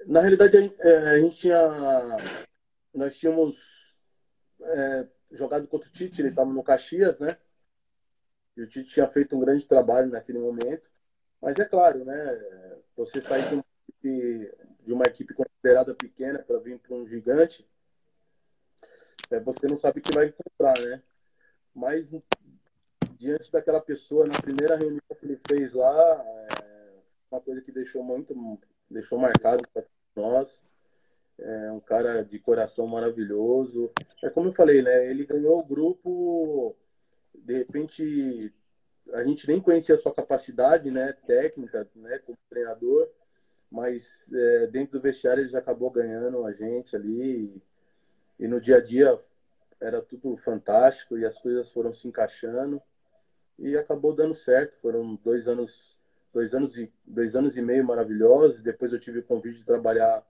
[0.08, 1.62] Na realidade, a, a gente tinha.
[2.92, 3.96] Nós tínhamos
[4.62, 7.38] é, jogado contra o Tite, ele estava no Caxias, né?
[8.58, 10.90] E o Tite tinha feito um grande trabalho naquele momento.
[11.40, 12.82] Mas é claro, né?
[12.98, 14.52] Você sair de uma equipe,
[14.84, 17.70] de uma equipe considerada pequena para vir para um gigante,
[19.32, 21.02] é, você não sabe o que vai encontrar, né?
[21.74, 22.12] Mas
[23.18, 26.26] diante daquela pessoa, na primeira reunião que ele fez lá,
[26.64, 26.94] é
[27.32, 28.34] uma coisa que deixou muito,
[28.90, 29.84] deixou marcado para
[30.16, 30.60] nós
[31.42, 33.92] é um cara de coração maravilhoso.
[34.24, 35.10] É como eu falei, né?
[35.10, 36.76] Ele ganhou o grupo,
[37.34, 38.54] de repente
[39.14, 43.10] a gente nem conhecia a sua capacidade, né, técnica, né, como treinador,
[43.72, 47.60] mas é, dentro do vestiário ele já acabou ganhando a gente ali
[48.40, 49.18] e, no dia a dia
[49.82, 52.82] era tudo fantástico e as coisas foram se encaixando
[53.58, 54.76] e acabou dando certo.
[54.76, 55.98] Foram dois anos,
[56.34, 58.62] dois anos e dois anos e meio maravilhosos.
[58.62, 60.26] Depois eu tive o convite de trabalhar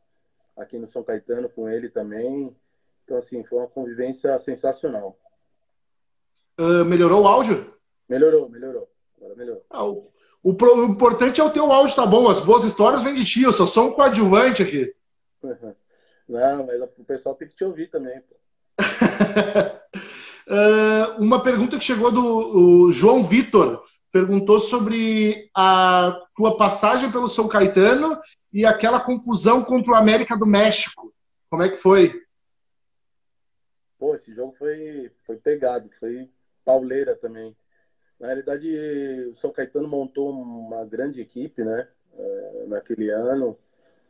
[0.55, 2.55] aqui no São Caetano com ele também.
[3.03, 5.17] Então, assim, foi uma convivência sensacional.
[6.59, 7.73] Uh, melhorou o áudio?
[8.07, 8.89] Melhorou, melhorou.
[9.17, 9.65] Agora melhorou.
[9.69, 10.11] Ah, o,
[10.43, 12.29] o, o, importante é o teu áudio tá bom.
[12.29, 13.43] As boas histórias vêm de ti.
[13.43, 14.93] Eu só sou um coadjuvante aqui.
[16.29, 18.21] Não, mas o pessoal tem que te ouvir também.
[20.47, 27.47] uh, uma pergunta que chegou do João Vitor perguntou sobre a tua passagem pelo São
[27.47, 28.19] Caetano
[28.53, 31.13] e aquela confusão contra o América do México.
[31.49, 32.21] Como é que foi?
[33.97, 36.29] Pô, esse jogo foi, foi pegado, foi
[36.63, 37.55] pauleira também.
[38.19, 38.69] Na realidade,
[39.29, 41.87] o São Caetano montou uma grande equipe, né?
[42.17, 43.57] É, naquele ano,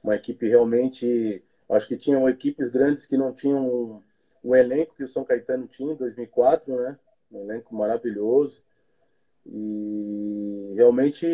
[0.03, 1.43] uma equipe realmente.
[1.69, 4.03] Acho que tinham equipes grandes que não tinham
[4.41, 6.97] o elenco que o São Caetano tinha em 2004, né?
[7.31, 8.63] Um elenco maravilhoso.
[9.45, 11.25] E realmente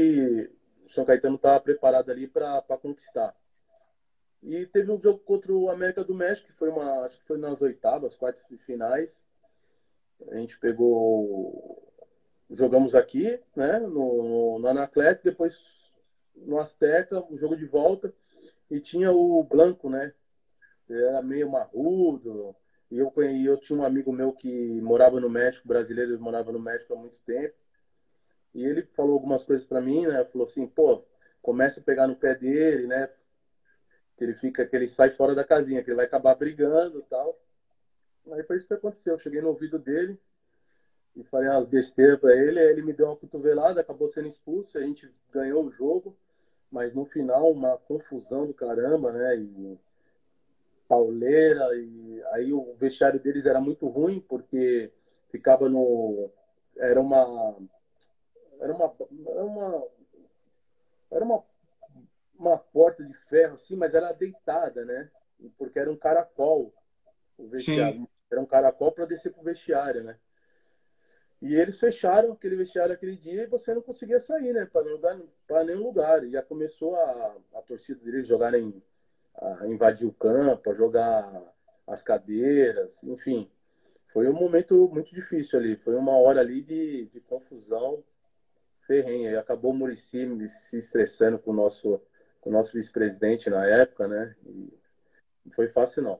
[0.84, 3.36] o São Caetano estava preparado ali para conquistar.
[4.44, 7.38] E teve um jogo contra o América do México, que foi uma, acho que foi
[7.38, 9.24] nas oitavas, quartas de finais.
[10.30, 11.92] A gente pegou,
[12.50, 15.92] jogamos aqui, né, no, no Anacleto, depois
[16.36, 18.14] no Azteca, o jogo de volta,
[18.70, 20.14] e tinha o Blanco, né,
[20.94, 22.56] era meio marrudo,
[22.92, 23.12] e eu,
[23.44, 27.18] eu tinha um amigo meu que morava no México, brasileiro, morava no México há muito
[27.26, 27.56] tempo,
[28.56, 30.24] e ele falou algumas coisas para mim, né?
[30.24, 31.04] Falou assim, pô,
[31.42, 33.10] começa a pegar no pé dele, né?
[34.16, 37.04] Que ele fica, que ele sai fora da casinha, que ele vai acabar brigando e
[37.04, 37.38] tal.
[38.32, 39.14] Aí foi isso que aconteceu.
[39.14, 40.18] Eu cheguei no ouvido dele
[41.18, 42.58] e falei umas besteiras para ele.
[42.58, 44.78] Aí ele me deu uma cotovelada, acabou sendo expulso.
[44.78, 46.18] A gente ganhou o jogo,
[46.72, 49.38] mas no final uma confusão do caramba, né?
[49.38, 49.78] E
[50.88, 51.76] pauleira.
[51.76, 54.92] E aí o vestiário deles era muito ruim porque
[55.30, 56.30] ficava no.
[56.78, 57.56] Era uma
[58.60, 58.96] era uma,
[59.28, 59.88] era uma,
[61.12, 61.44] era uma,
[62.38, 65.10] uma porta de ferro, assim, mas era deitada, né?
[65.58, 66.74] Porque era um caracol
[67.38, 68.08] o vestiário.
[68.32, 70.18] era um caracol para descer pro vestiário, né?
[71.42, 74.66] E eles fecharam aquele vestiário aquele dia e você não conseguia sair, né?
[74.66, 75.00] Para nenhum,
[75.66, 76.24] nenhum lugar.
[76.24, 78.82] E já começou a, a torcida deles jogarem,
[79.42, 81.30] a invadir o campo, a jogar
[81.88, 83.50] as cadeiras, enfim.
[84.08, 85.76] Foi um momento muito difícil ali.
[85.76, 88.04] Foi uma hora ali de, de confusão
[88.88, 89.32] ferrenha.
[89.32, 92.00] E acabou o Murici se estressando com o nosso,
[92.40, 94.36] com o nosso vice-presidente na época, né?
[94.46, 94.74] E
[95.46, 96.20] não foi fácil, não.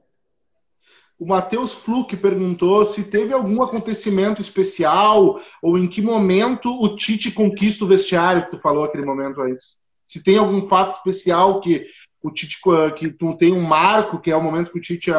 [1.18, 7.32] O Matheus Fluke perguntou se teve algum acontecimento especial ou em que momento o Tite
[7.32, 9.78] conquista o vestiário que tu falou aquele momento antes.
[10.06, 11.86] Se tem algum fato especial que
[12.26, 12.60] o Tite
[12.96, 15.10] que tu tem um marco que é o momento que o Tite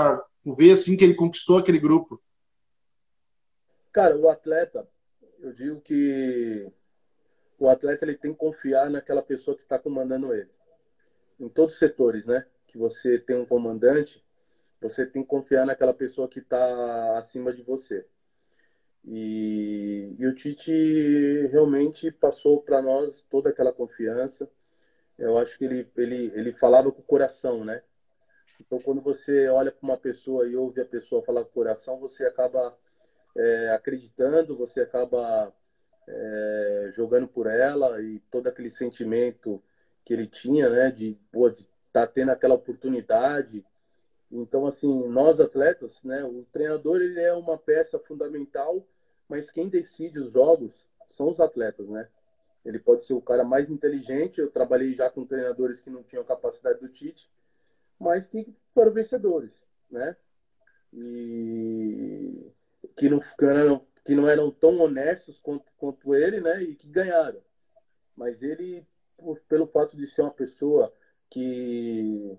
[0.46, 2.22] vê assim que ele conquistou aquele grupo.
[3.92, 4.88] Cara, o atleta,
[5.40, 6.72] eu digo que
[7.58, 10.50] o atleta ele tem que confiar naquela pessoa que está comandando ele.
[11.40, 12.46] Em todos os setores, né?
[12.68, 14.24] Que você tem um comandante,
[14.80, 18.06] você tem que confiar naquela pessoa que está acima de você.
[19.04, 24.50] E, e o Tite realmente passou para nós toda aquela confiança.
[25.18, 27.82] Eu acho que ele, ele, ele falava com o coração, né?
[28.60, 32.00] Então, quando você olha para uma pessoa e ouve a pessoa falar com o coração,
[32.00, 32.78] você acaba
[33.36, 35.54] é, acreditando, você acaba
[36.08, 39.62] é, jogando por ela e todo aquele sentimento
[40.06, 40.92] que ele tinha, né?
[40.92, 43.66] De estar tá tendo aquela oportunidade
[44.32, 48.86] então, assim, nós atletas, né, o treinador ele é uma peça fundamental,
[49.28, 52.10] mas quem decide os jogos são os atletas, né?
[52.68, 54.42] Ele pode ser o cara mais inteligente.
[54.42, 57.32] Eu trabalhei já com treinadores que não tinham capacidade do Tite,
[57.98, 59.54] mas que foram vencedores,
[59.90, 60.18] né?
[60.94, 62.52] E
[62.98, 63.20] que não,
[64.04, 66.62] que não, eram, tão honestos quanto, quanto ele, né?
[66.62, 67.42] E que ganharam.
[68.16, 70.94] Mas ele, por, pelo fato de ser uma pessoa
[71.30, 72.38] que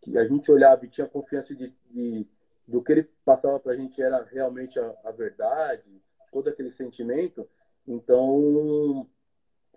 [0.00, 2.28] que a gente olhava e tinha confiança de, de
[2.66, 6.00] do que ele passava para a gente era realmente a, a, verdade,
[6.30, 7.48] todo aquele sentimento.
[7.86, 9.08] Então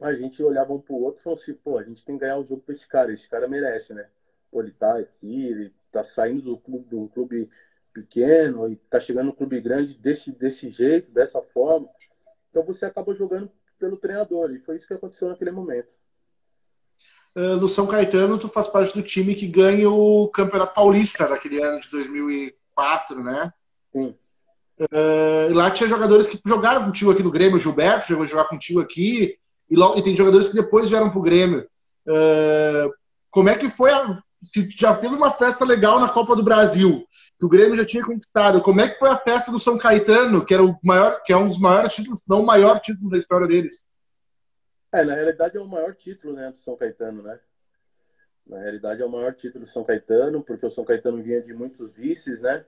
[0.01, 2.21] a gente olhava um para o outro e falou assim: pô, a gente tem que
[2.21, 4.07] ganhar o jogo para esse cara, esse cara merece, né?
[4.51, 7.49] Pô, ele tá aqui, ele tá saindo do clube, de um clube
[7.93, 11.89] pequeno e tá chegando no clube grande desse, desse jeito, dessa forma.
[12.49, 15.95] Então você acaba jogando pelo treinador e foi isso que aconteceu naquele momento.
[17.35, 21.63] Ah, no São Caetano, tu faz parte do time que ganha o Campeonato Paulista daquele
[21.63, 23.53] ano de 2004, né?
[23.91, 24.15] Sim.
[24.79, 28.45] Uh, lá tinha jogadores que jogaram contigo aqui no Grêmio, o Gilberto chegou a jogar
[28.45, 29.38] contigo aqui,
[29.69, 31.67] e, logo, e tem jogadores que depois vieram pro Grêmio.
[32.08, 32.91] Uh,
[33.29, 37.05] como é que foi a, se já teve uma festa legal na Copa do Brasil,
[37.38, 40.45] que o Grêmio já tinha conquistado, como é que foi a festa do São Caetano,
[40.45, 43.17] que era o maior, que é um dos maiores títulos, não o maior título da
[43.17, 43.88] história deles?
[44.91, 47.39] É, na realidade é o maior título né, do São Caetano, né?
[48.47, 51.53] Na realidade é o maior título do São Caetano, porque o São Caetano vinha de
[51.53, 52.65] muitos vices, né?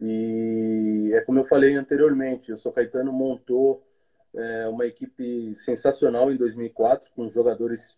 [0.00, 3.82] E é como eu falei anteriormente, o São Caetano montou
[4.36, 7.96] é, uma equipe sensacional em 2004, com jogadores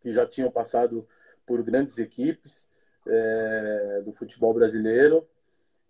[0.00, 1.06] que já tinham passado
[1.44, 2.68] por grandes equipes
[3.06, 5.26] é, do futebol brasileiro.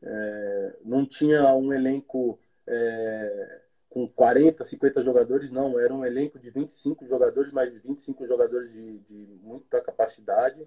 [0.02, 3.60] É, não tinha um elenco é,
[3.90, 8.98] com 40, 50 jogadores, não, era um elenco de 25 jogadores, mais 25 jogadores de,
[9.00, 10.64] de muita capacidade.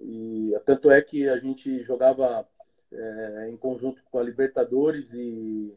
[0.00, 2.46] E tanto é que a gente jogava
[2.92, 5.74] é, em conjunto com a Libertadores e,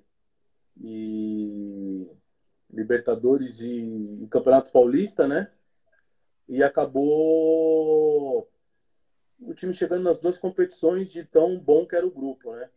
[0.78, 2.06] e
[2.70, 5.52] Libertadores e, e Campeonato Paulista, né?
[6.48, 8.50] E acabou
[9.40, 12.70] o time chegando nas duas competições de tão bom que era o grupo, né?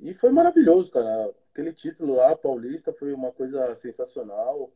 [0.00, 4.72] E foi maravilhoso, cara aquele título lá, paulista, foi uma coisa sensacional.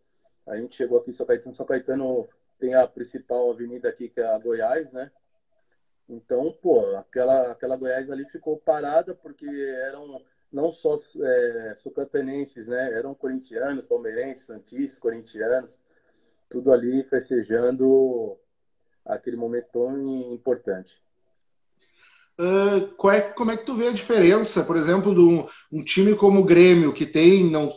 [0.47, 1.55] A gente chegou aqui em São Caetano.
[1.55, 5.11] São Caetano tem a principal avenida aqui, que é a Goiás, né?
[6.09, 9.47] Então, pô, aquela, aquela Goiás ali ficou parada porque
[9.87, 10.23] eram
[10.53, 12.93] não só é, sucatanenses, né?
[12.95, 15.79] Eram corintianos, palmeirenses, santistas, corintianos,
[16.49, 18.37] tudo ali festejando
[19.05, 21.01] aquele momento tão importante.
[22.39, 26.15] Uh, é, como é que tu vê a diferença, por exemplo, de um, um time
[26.15, 27.73] como o Grêmio, que tem não,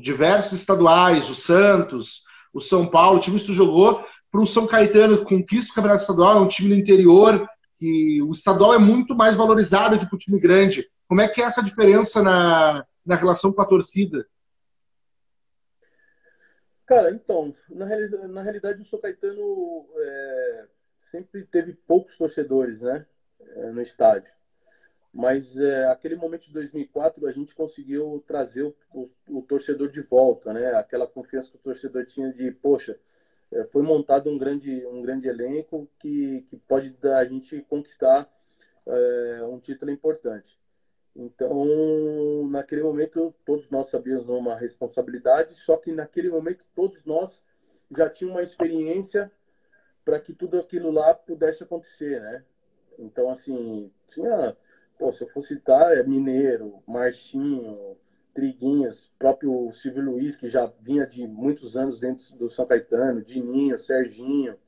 [0.00, 5.18] diversos estaduais, o Santos, o São Paulo, times que tu jogou, para um São Caetano
[5.18, 7.46] que conquista o Campeonato Estadual, é um time do interior,
[7.78, 10.88] que o estadual é muito mais valorizado que o time grande.
[11.08, 14.26] Como é que é essa diferença na, na relação com a torcida?
[16.86, 17.86] Cara, então, na,
[18.28, 20.66] na realidade o São Caetano é,
[20.98, 23.04] sempre teve poucos torcedores, né?
[23.40, 24.32] É, no estádio.
[25.12, 30.02] Mas é, aquele momento de 2004 a gente conseguiu trazer o, o, o, torcedor de
[30.02, 30.74] volta, né?
[30.74, 32.98] Aquela confiança que o torcedor tinha de, poxa,
[33.70, 38.28] foi montado um grande, um grande elenco que, que pode dar a gente conquistar
[38.86, 40.58] é, um título importante.
[41.14, 47.42] Então, naquele momento, todos nós sabíamos uma responsabilidade, só que naquele momento, todos nós
[47.90, 49.32] já tínhamos uma experiência
[50.04, 52.44] para que tudo aquilo lá pudesse acontecer, né?
[52.98, 54.56] Então, assim, tinha,
[54.98, 57.96] pô, se eu fosse citar, é Mineiro, Marcinho,
[58.36, 63.78] Triguinhas, próprio Silvio Luiz, que já vinha de muitos anos dentro do São Caetano, Dininho,
[63.78, 64.58] Serginho,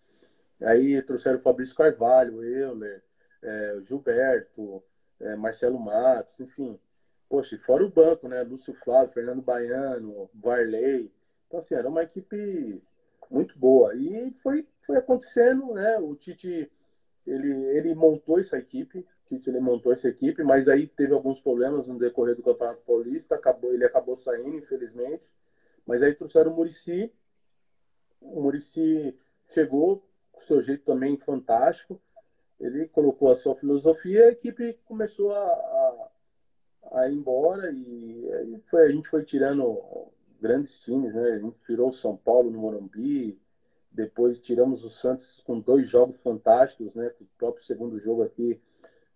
[0.58, 3.02] aí trouxeram o Fabrício Carvalho, Euler,
[3.42, 4.82] é, Gilberto,
[5.20, 6.80] é, Marcelo Matos, enfim.
[7.28, 8.42] Poxa, fora o banco, né?
[8.42, 11.12] Lúcio Flávio, Fernando Baiano, Varley.
[11.46, 12.82] Então, assim, era uma equipe
[13.30, 13.94] muito boa.
[13.94, 15.98] E foi, foi acontecendo, né?
[15.98, 16.72] O Tite,
[17.26, 21.86] ele, ele montou essa equipe, Tite ele montou essa equipe, mas aí teve alguns problemas
[21.86, 25.22] no decorrer do Campeonato Paulista, acabou, ele acabou saindo, infelizmente.
[25.86, 27.12] Mas aí trouxeram o Murici.
[28.20, 32.00] O Murici chegou com seu jeito também fantástico
[32.60, 36.10] ele colocou a sua filosofia e a equipe começou a, a,
[36.92, 40.08] a ir embora e foi, a gente foi tirando
[40.40, 41.32] grandes times, né?
[41.32, 43.40] A gente tirou o São Paulo no Morumbi,
[43.90, 47.12] depois tiramos o Santos com dois jogos fantásticos, né?
[47.20, 48.60] O próprio segundo jogo aqui,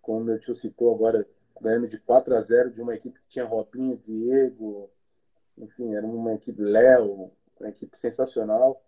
[0.03, 1.25] como meu tio citou agora,
[1.59, 4.91] ganhando de 4 a 0 de uma equipe que tinha Robinho, Diego,
[5.57, 8.83] enfim, era uma equipe Léo, uma equipe sensacional.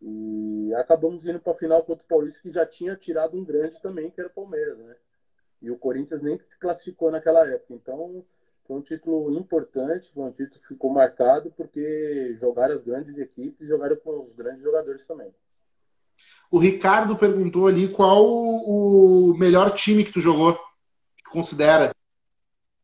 [0.00, 3.80] E acabamos indo para a final contra o Paulista, que já tinha tirado um grande
[3.82, 4.96] também, que era o Palmeiras, né?
[5.60, 7.74] E o Corinthians nem se classificou naquela época.
[7.74, 8.24] Então,
[8.62, 13.68] foi um título importante, foi um título que ficou marcado, porque jogaram as grandes equipes,
[13.68, 15.34] jogaram com os grandes jogadores também.
[16.50, 20.58] O Ricardo perguntou ali qual o melhor time que tu jogou,
[21.16, 21.94] que considera.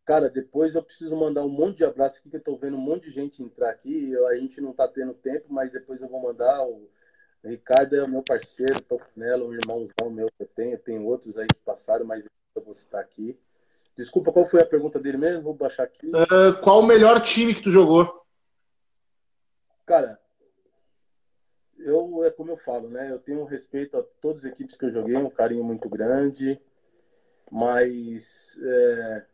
[0.04, 2.80] Cara, depois eu preciso mandar um monte de abraço aqui, que eu tô vendo um
[2.80, 4.14] monte de gente entrar aqui.
[4.28, 6.88] A gente não tá tendo tempo, mas depois eu vou mandar o
[7.46, 10.78] Ricardo é o meu parceiro, tô com ela, um irmãozão meu que eu tenho.
[10.78, 13.38] Tem outros aí que passaram, mas eu vou citar aqui.
[13.96, 15.42] Desculpa, qual foi a pergunta dele mesmo?
[15.42, 16.08] Vou baixar aqui.
[16.08, 18.22] Uh, qual o melhor time que tu jogou?
[19.86, 20.20] Cara,
[21.86, 23.10] eu é como eu falo, né?
[23.10, 26.60] Eu tenho um respeito a todas as equipes que eu joguei, um carinho muito grande,
[27.50, 29.24] mas é,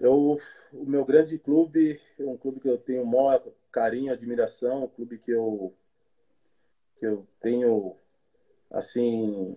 [0.00, 0.38] eu,
[0.72, 5.30] o meu grande clube um clube que eu tenho maior carinho, admiração, um clube que
[5.30, 5.74] eu
[6.98, 7.94] que eu tenho
[8.70, 9.54] assim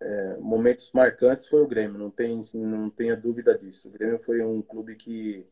[0.00, 3.88] é, momentos marcantes foi o Grêmio, não tem não tenha dúvida disso.
[3.88, 5.46] O Grêmio foi um clube que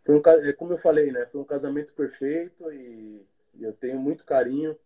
[0.00, 1.24] foi um é como eu falei, né?
[1.26, 3.24] Foi um casamento perfeito e,
[3.54, 4.76] e eu tenho muito carinho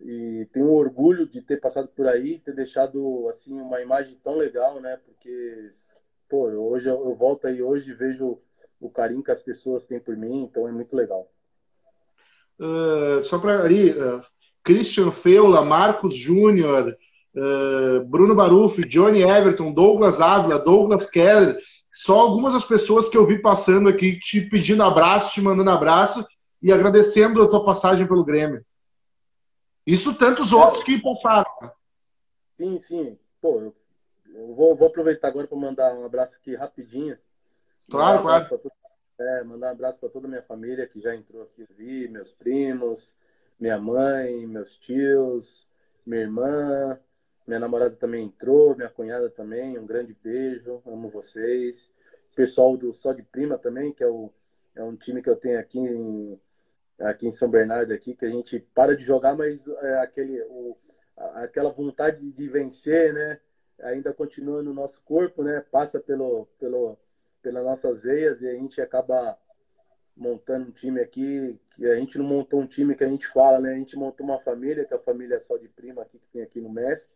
[0.00, 4.80] e tenho orgulho de ter passado por aí, ter deixado assim uma imagem tão legal,
[4.80, 4.98] né?
[5.04, 5.68] Porque
[6.28, 8.38] pô, hoje eu, eu volto aí hoje e vejo
[8.80, 11.28] o carinho que as pessoas têm por mim, então é muito legal.
[12.58, 14.20] Uh, só para ali uh,
[14.62, 16.96] Christian Feula, Marcos Júnior,
[17.34, 21.58] uh, Bruno Baruffi, Johnny Everton, Douglas Ávila, Douglas Keller,
[21.92, 26.24] só algumas das pessoas que eu vi passando aqui te pedindo abraço, te mandando abraço
[26.62, 28.64] e agradecendo a tua passagem pelo Grêmio.
[29.88, 31.72] Isso tantos outros que passaram.
[32.58, 33.18] Sim, sim.
[33.40, 33.72] Pô, eu,
[34.34, 37.16] eu vou, vou, aproveitar agora para mandar um abraço aqui rapidinho.
[37.90, 38.48] Claro, claro.
[38.50, 38.70] Todo,
[39.18, 42.30] é, mandar um abraço para toda a minha família que já entrou aqui, vi, meus
[42.30, 43.16] primos,
[43.58, 45.66] minha mãe, meus tios,
[46.04, 47.00] minha irmã,
[47.46, 49.78] minha namorada também entrou, minha cunhada também.
[49.78, 51.90] Um grande beijo, amo vocês.
[52.36, 54.30] Pessoal do Só de Prima também, que é, o,
[54.76, 56.38] é um time que eu tenho aqui em,
[56.98, 60.76] aqui em São Bernardo, aqui, que a gente para de jogar, mas é aquele, o,
[61.16, 63.40] aquela vontade de vencer, né?
[63.80, 65.64] Ainda continua no nosso corpo, né?
[65.70, 66.98] Passa pelo, pelo,
[67.42, 69.38] pelas nossas veias e a gente acaba
[70.16, 73.60] montando um time aqui, que a gente não montou um time que a gente fala,
[73.60, 73.72] né?
[73.72, 76.42] A gente montou uma família, que é a família só de prima aqui que tem
[76.42, 77.08] aqui no MESC,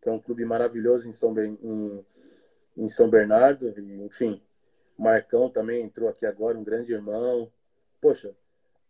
[0.00, 2.04] que é um clube maravilhoso em São, em,
[2.76, 3.74] em São Bernardo,
[4.04, 4.40] enfim.
[4.96, 7.50] Marcão também entrou aqui agora, um grande irmão.
[8.00, 8.32] Poxa,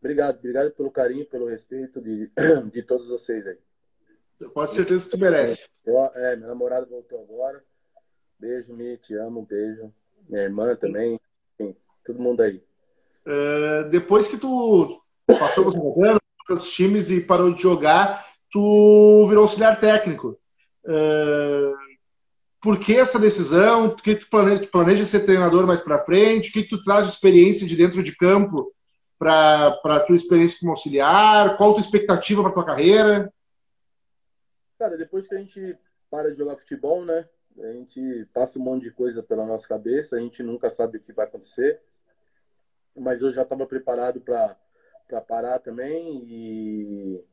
[0.05, 2.31] obrigado, obrigado pelo carinho, pelo respeito de,
[2.71, 3.57] de todos vocês aí.
[4.53, 5.67] Com certeza que tu merece.
[6.15, 7.65] É, minha namorada voltou agora.
[8.39, 9.91] Beijo, Mi, te amo, beijo.
[10.29, 11.19] Minha irmã também,
[11.59, 11.75] enfim,
[12.05, 12.63] todo mundo aí.
[13.27, 19.81] É, depois que tu passou os outros times e parou de jogar, tu virou auxiliar
[19.81, 20.39] técnico.
[20.87, 21.73] É,
[22.61, 23.91] por que essa decisão?
[23.91, 26.51] Por que tu planeja, tu planeja ser treinador mais para frente?
[26.51, 28.74] O que tu traz de experiência de dentro de campo
[29.83, 31.57] para a tua experiência como auxiliar?
[31.57, 33.33] Qual a tua expectativa para tua carreira?
[34.79, 35.79] Cara, depois que a gente
[36.11, 37.27] para de jogar futebol, né?
[37.59, 41.01] A gente passa um monte de coisa pela nossa cabeça, a gente nunca sabe o
[41.01, 41.81] que vai acontecer
[42.95, 46.25] mas eu já estava preparado para parar também.
[46.27, 47.25] E,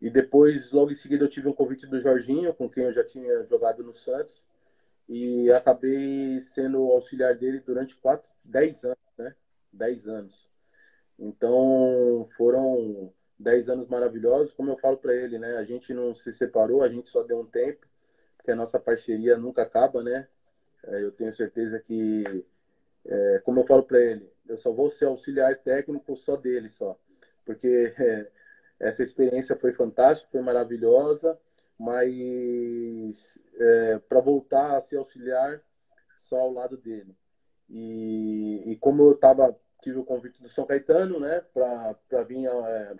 [0.00, 3.04] e depois, logo em seguida, eu tive um convite do Jorginho, com quem eu já
[3.04, 4.42] tinha jogado no Santos.
[5.08, 9.34] e acabei sendo auxiliar dele durante quatro, dez anos, né?
[9.72, 10.47] Dez anos.
[11.18, 15.56] Então foram dez anos maravilhosos, como eu falo para ele, né?
[15.56, 17.86] A gente não se separou, a gente só deu um tempo,
[18.36, 20.28] porque a nossa parceria nunca acaba, né?
[20.84, 22.44] É, eu tenho certeza que,
[23.04, 26.98] é, como eu falo para ele, eu só vou ser auxiliar técnico só dele só,
[27.44, 28.28] porque é,
[28.80, 31.38] essa experiência foi fantástica, foi maravilhosa,
[31.78, 35.62] mas é, para voltar a ser auxiliar
[36.16, 37.16] só ao lado dele.
[37.68, 42.96] E, e como eu tava tive o convite do São Caetano, né, para vir é,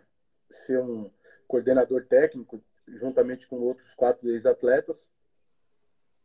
[0.51, 1.11] ser um
[1.47, 5.07] coordenador técnico juntamente com outros quatro ex-atletas.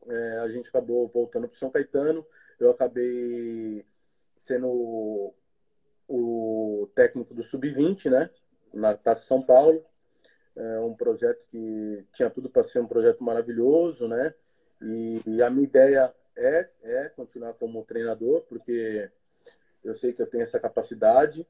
[0.08, 2.26] É, a gente acabou voltando para São Caetano.
[2.60, 3.86] Eu acabei
[4.38, 5.34] sendo o,
[6.08, 8.30] o técnico do Sub-20, né?
[8.74, 9.86] Na Taça São Paulo.
[10.56, 14.34] É um projeto que tinha tudo para ser um projeto maravilhoso, né?
[14.82, 19.10] E, e, a minha ideia é, é continuar como treinador, porque
[19.84, 21.48] eu sei que eu tenho essa capacidade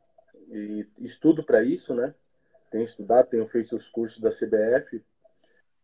[0.49, 2.13] e estudo para isso, né?
[2.73, 4.99] tenho estudado, tenho feito os cursos da CBF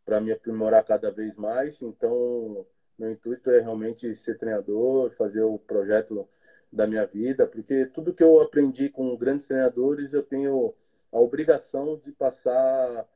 [0.04, 1.84] para me aprimorar cada vez mais.
[1.84, 2.66] Então,
[2.98, 6.28] meu intuito é realmente ser treinador, fazer o projeto
[6.74, 10.74] da minha vida, porque tudo que eu aprendi com grandes treinadores, eu tenho
[11.12, 13.08] a obrigação de passar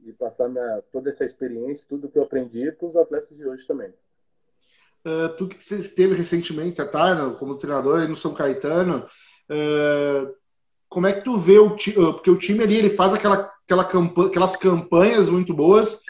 [0.00, 3.66] de passar minha, toda essa experiência, tudo que eu aprendi para os atletas de hoje
[3.66, 3.94] também.
[5.06, 9.04] Uh, tu que teve recentemente a como treinador aí no São Caetano,
[9.50, 10.34] uh,
[10.88, 13.84] como é que tu vê o time, porque o time ali ele faz aquela, aquela
[13.84, 16.00] campanha, aquelas campanhas muito boas.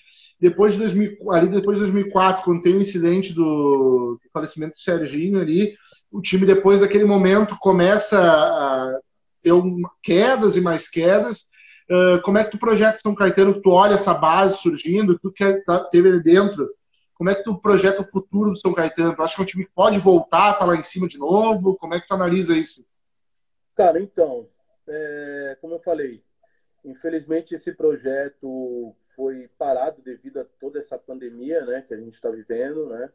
[0.40, 4.80] Depois de 2000, ali depois de 2004, quando tem o incidente do, do falecimento do
[4.80, 5.74] Serginho ali,
[6.12, 9.00] o time depois daquele momento começa a
[9.42, 11.46] ter uma, quedas e mais quedas.
[11.90, 13.60] Uh, como é que tu projeta São Caetano?
[13.60, 16.68] Tu olha essa base surgindo, tu que tá, teve ali dentro.
[17.24, 19.16] Como é que tu projeta o futuro do São Caetano?
[19.16, 21.74] Tu acha que o time pode voltar, tá lá em cima de novo?
[21.74, 22.84] Como é que tu analisa isso?
[23.74, 24.46] Cara, então,
[24.86, 26.22] é, como eu falei,
[26.84, 32.28] infelizmente esse projeto foi parado devido a toda essa pandemia, né, que a gente está
[32.28, 33.10] vivendo, né.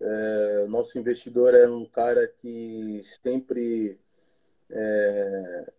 [0.00, 4.00] É, nosso investidor é um cara que sempre
[4.68, 5.72] é,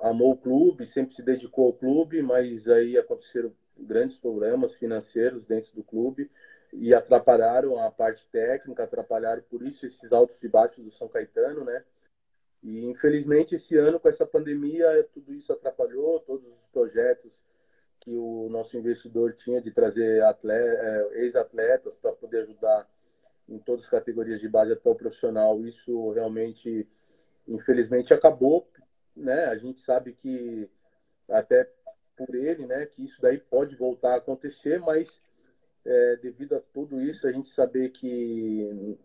[0.00, 5.74] amou o clube, sempre se dedicou ao clube, mas aí aconteceram grandes problemas financeiros dentro
[5.74, 6.30] do clube
[6.76, 11.64] e atrapalharam a parte técnica, atrapalharam por isso esses altos e baixos do São Caetano,
[11.64, 11.84] né?
[12.62, 17.42] E infelizmente esse ano com essa pandemia tudo isso atrapalhou todos os projetos
[18.00, 22.88] que o nosso investidor tinha de trazer é, ex-atletas para poder ajudar
[23.48, 25.62] em todas as categorias de base até o profissional.
[25.64, 26.86] Isso realmente,
[27.48, 28.68] infelizmente, acabou.
[29.16, 29.46] Né?
[29.46, 30.68] A gente sabe que
[31.28, 31.70] até
[32.16, 35.20] por ele, né, que isso daí pode voltar a acontecer, mas
[35.84, 38.98] é, devido a tudo isso, a gente saber que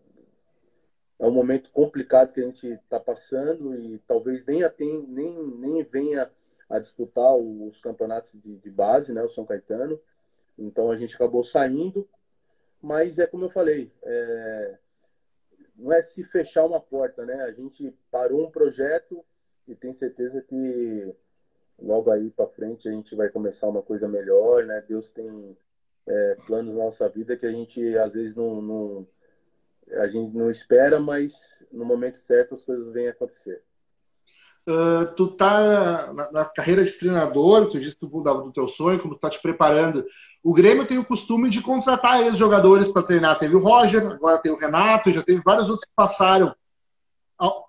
[1.18, 5.82] é um momento complicado que a gente está passando e talvez nem, tem, nem, nem
[5.84, 6.30] venha
[6.68, 10.00] a disputar os campeonatos de, de, base, né, o São Caetano.
[10.58, 12.08] Então a gente acabou saindo,
[12.80, 14.78] mas é como eu falei, é,
[15.76, 17.42] não é se fechar uma porta, né?
[17.42, 19.24] A gente parou um projeto
[19.66, 21.14] e tem certeza que
[21.78, 24.82] logo aí para frente a gente vai começar uma coisa melhor, né?
[24.86, 25.56] Deus tem
[26.08, 29.08] é, planos na nossa vida que a gente às vezes não, não
[29.92, 33.62] a gente não espera, mas no momento certo as coisas vêm acontecer.
[34.68, 39.00] Uh, tu tá na, na, carreira de treinador, tu disse que tu do teu sonho,
[39.00, 40.04] como tu tá te preparando.
[40.42, 43.38] O Grêmio tem o costume de contratar ex-jogadores para treinar.
[43.38, 46.54] Teve o Roger, agora tem o Renato, já teve vários outros que passaram.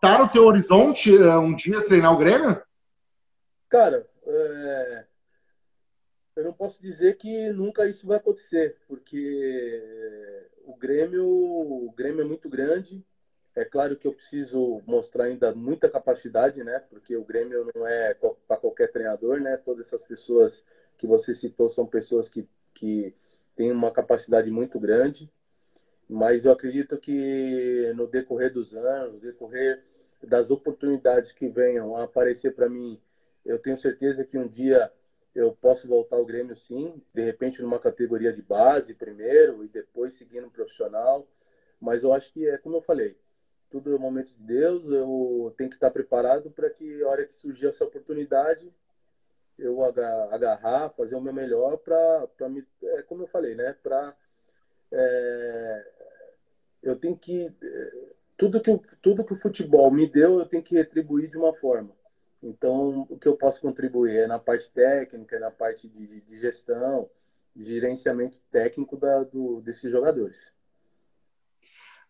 [0.01, 2.61] Tá no teu horizonte uh, um dia treinar o Grêmio?
[3.69, 5.05] Cara, é...
[6.35, 12.25] eu não posso dizer que nunca isso vai acontecer, porque o Grêmio, o Grêmio é
[12.25, 13.03] muito grande.
[13.53, 16.79] É claro que eu preciso mostrar ainda muita capacidade, né?
[16.89, 19.57] Porque o Grêmio não é para qualquer treinador, né?
[19.57, 20.63] Todas essas pessoas
[20.97, 23.13] que você citou são pessoas que, que
[23.55, 25.29] têm uma capacidade muito grande.
[26.07, 29.83] Mas eu acredito que no decorrer dos anos, no decorrer
[30.23, 33.01] das oportunidades que venham a aparecer para mim,
[33.45, 34.91] eu tenho certeza que um dia
[35.33, 40.13] eu posso voltar ao Grêmio sim, de repente numa categoria de base primeiro e depois
[40.13, 41.27] seguir no profissional.
[41.79, 43.17] Mas eu acho que é como eu falei,
[43.69, 47.35] tudo é momento de Deus, eu tenho que estar preparado para que a hora que
[47.35, 48.71] surgir essa oportunidade
[49.61, 54.15] eu agarrar, fazer o meu melhor para me, é como eu falei, né, para
[54.91, 55.87] é,
[56.83, 57.53] eu tenho que
[58.35, 61.95] tudo que tudo que o futebol me deu, eu tenho que retribuir de uma forma.
[62.43, 67.07] Então, o que eu posso contribuir é na parte técnica, na parte de, de gestão,
[67.55, 70.47] de gerenciamento técnico da, do, desses jogadores.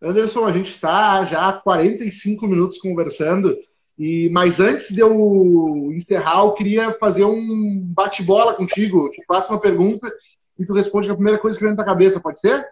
[0.01, 3.57] Anderson, a gente está já há 45 minutos conversando,
[3.99, 9.05] e mas antes de eu encerrar, eu queria fazer um bate-bola contigo.
[9.05, 10.11] Eu te faço uma pergunta
[10.57, 12.67] e tu responde a primeira coisa que vem na tua cabeça, pode ser?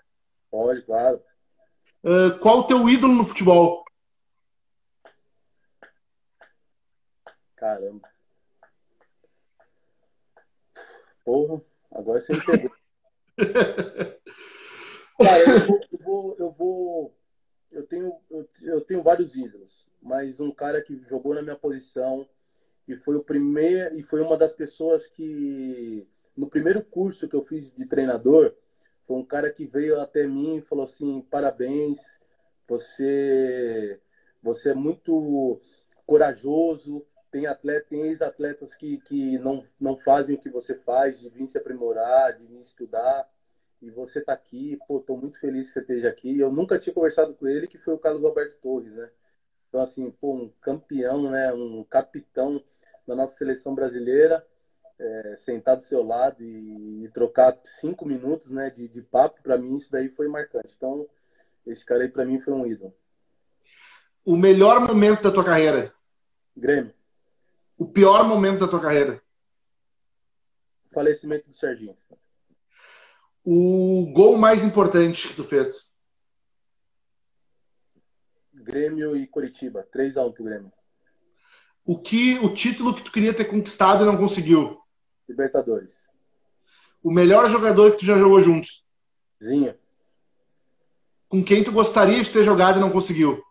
[0.49, 1.19] Pode, claro.
[2.03, 3.83] Uh, qual o teu ídolo no futebol?
[7.59, 8.09] Caramba.
[11.25, 12.71] Porra, agora você me pegou.
[15.21, 17.13] Cara, eu vou, eu vou, eu vou,
[17.69, 22.25] eu tenho, eu, eu, tenho vários ídolos, mas um cara que jogou na minha posição
[22.87, 26.07] e foi o primeiro e foi uma das pessoas que
[26.37, 28.55] no primeiro curso que eu fiz de treinador
[29.05, 31.99] foi um cara que veio até mim e falou assim parabéns
[32.65, 33.99] você
[34.41, 35.61] você é muito
[36.05, 41.29] corajoso tem atleta, tem ex-atletas que, que não, não fazem o que você faz, de
[41.29, 43.29] vir se aprimorar, de vir estudar.
[43.81, 46.37] E você está aqui, pô, estou muito feliz que você esteja aqui.
[46.37, 49.09] Eu nunca tinha conversado com ele, que foi o Carlos Alberto Torres, né?
[49.67, 51.53] Então, assim, pô, um campeão, né?
[51.53, 52.61] Um capitão
[53.07, 54.45] da nossa seleção brasileira,
[54.99, 58.69] é, sentar do seu lado e, e, trocar cinco minutos, né?
[58.69, 60.73] De, de papo, para mim, isso daí foi marcante.
[60.75, 61.07] Então,
[61.65, 62.93] esse cara aí, para mim, foi um ídolo.
[64.25, 65.93] O melhor momento da tua carreira?
[66.57, 66.98] Grêmio
[67.79, 69.23] o pior momento da tua carreira?
[70.85, 71.97] O falecimento do Serginho.
[73.41, 75.89] O gol mais importante que tu fez?
[78.53, 79.87] Grêmio e Curitiba.
[79.95, 80.73] 3x1 pro Grêmio.
[81.85, 84.77] O, que, o título que tu queria ter conquistado e não conseguiu?
[85.27, 86.09] Libertadores.
[87.01, 88.85] O melhor jogador que tu já jogou juntos?
[89.41, 89.73] Zinho.
[91.29, 93.41] Com quem tu gostaria de ter jogado e não conseguiu?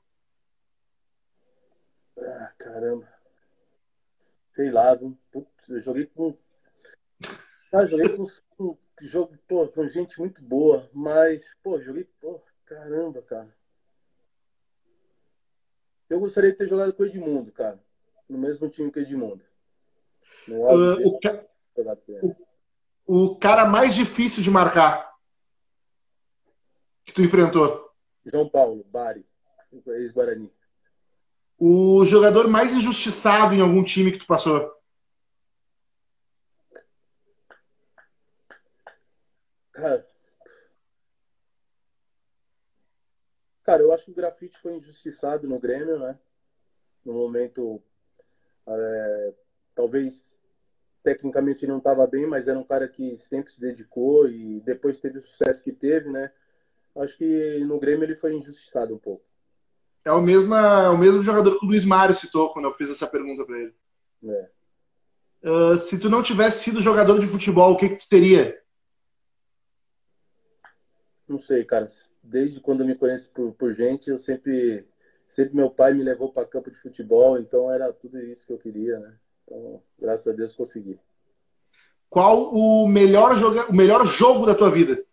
[2.19, 3.08] Ah, caramba
[4.59, 4.99] sei lá,
[5.31, 6.37] putz, eu joguei com.
[7.71, 8.25] Cara, joguei com,
[8.57, 13.57] com, jogo, pô, com gente muito boa, mas, pô, joguei, pô, caramba, cara.
[16.11, 17.79] Eu gostaria de ter jogado com o Edmundo, cara.
[18.29, 19.45] No mesmo time que o Edmundo.
[20.49, 21.47] Uh, o, ca...
[23.07, 25.15] o, o cara mais difícil de marcar
[27.05, 27.95] que tu enfrentou?
[28.25, 29.25] João Paulo, Bari,
[29.87, 30.51] ex-Guarani
[31.59, 34.73] o jogador mais injustiçado em algum time que tu passou?
[39.73, 40.07] Cara,
[43.65, 46.19] cara, eu acho que o grafite foi injustiçado no Grêmio, né?
[47.05, 47.83] No momento,
[48.67, 49.35] é,
[49.75, 50.41] talvez
[51.03, 55.19] tecnicamente não estava bem, mas era um cara que sempre se dedicou e depois teve
[55.19, 56.33] o sucesso que teve, né?
[56.97, 59.28] Acho que no Grêmio ele foi injustiçado um pouco.
[60.05, 62.91] É o mesmo, é o mesmo jogador que o Luiz Mário citou quando eu fiz
[62.91, 63.75] essa pergunta para ele.
[64.25, 64.49] É.
[65.43, 68.61] Uh, se tu não tivesse sido jogador de futebol, o que, que tu teria?
[71.29, 71.87] Não sei, cara.
[72.23, 74.87] Desde quando eu me conheço por, por gente, eu sempre,
[75.29, 78.59] sempre meu pai me levou para campo de futebol, então era tudo isso que eu
[78.59, 79.17] queria, né?
[79.45, 80.99] Então, graças a Deus consegui.
[82.09, 85.05] Qual o melhor jogo, o melhor jogo da tua vida?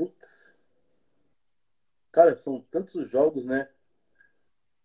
[0.00, 0.50] Putz.
[2.10, 3.68] Cara, são tantos jogos, né?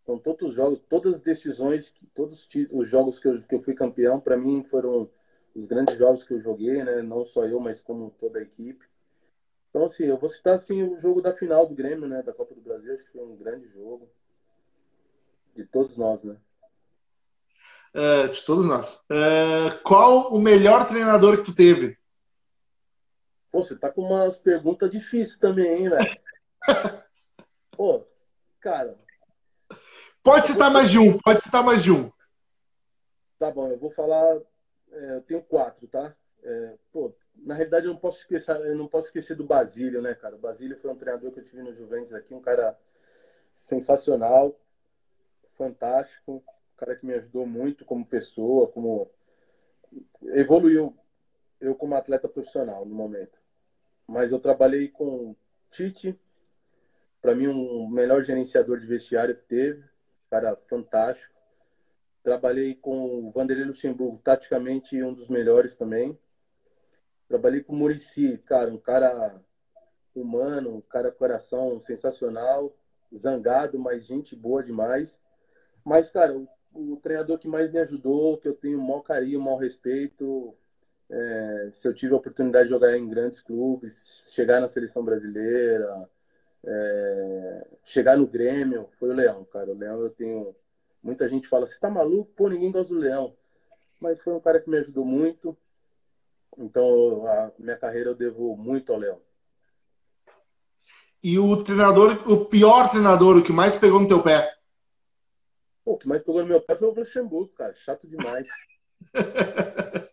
[0.06, 4.20] São tantos jogos, todas as decisões, todos os jogos que eu, que eu fui campeão,
[4.20, 5.10] para mim foram
[5.56, 7.02] os grandes jogos que eu joguei, né?
[7.02, 8.86] Não só eu, mas como toda a equipe.
[9.70, 12.22] Então, assim, eu vou citar assim, o jogo da final do Grêmio, né?
[12.22, 14.10] Da Copa do Brasil, acho que foi um grande jogo.
[15.54, 16.36] De todos nós, né?
[17.94, 19.00] É, de todos nós.
[19.10, 21.98] É, qual o melhor treinador que tu teve?
[23.56, 26.20] Pô, você tá com umas perguntas difíceis também, hein, velho?
[27.72, 28.06] Pô,
[28.60, 29.00] cara.
[30.22, 32.12] Pode citar mais de um, pode citar mais de um.
[33.40, 34.42] Tá bom, eu vou falar.
[34.92, 36.14] É, eu tenho quatro, tá?
[36.44, 40.14] É, pô, na realidade eu não posso esquecer, eu não posso esquecer do Basílio, né,
[40.14, 40.36] cara?
[40.36, 42.78] O Basílio foi um treinador que eu tive no Juventus aqui, um cara
[43.54, 44.54] sensacional,
[45.52, 46.44] fantástico,
[46.74, 49.10] um cara que me ajudou muito como pessoa, como
[50.24, 50.94] evoluiu
[51.62, 53.45] eu como atleta profissional no momento
[54.08, 55.36] mas eu trabalhei com
[55.72, 56.20] Tite,
[57.22, 59.84] para mim um melhor gerenciador de vestiário que teve,
[60.30, 61.34] cara fantástico.
[62.24, 66.18] Trabalhei com o Vanderlei Luxemburgo, taticamente um dos melhores também.
[67.28, 69.42] Trabalhei com o Murici, cara, um cara
[70.16, 72.76] humano, um cara coração sensacional,
[73.16, 75.20] zangado, mas gente boa demais.
[75.84, 79.40] Mas, cara, o, o treinador que mais me ajudou, que eu tenho o maior carinho,
[79.40, 80.56] o maior respeito,
[81.10, 86.10] é, se eu tive a oportunidade de jogar em grandes clubes, chegar na seleção brasileira,
[86.64, 89.72] é, chegar no Grêmio, foi o Leão, cara.
[89.72, 90.56] O Leão eu tenho.
[91.02, 92.32] Muita gente fala, você tá maluco?
[92.36, 93.36] Pô, ninguém gosta do Leão.
[94.00, 95.56] Mas foi um cara que me ajudou muito.
[96.58, 99.22] Então, a minha carreira eu devo muito ao Leão.
[101.22, 104.56] E o treinador, o pior treinador, o que mais pegou no teu pé?
[105.84, 107.74] Pô, o que mais pegou no meu pé foi o Luxemburgo, cara.
[107.76, 108.48] Chato demais.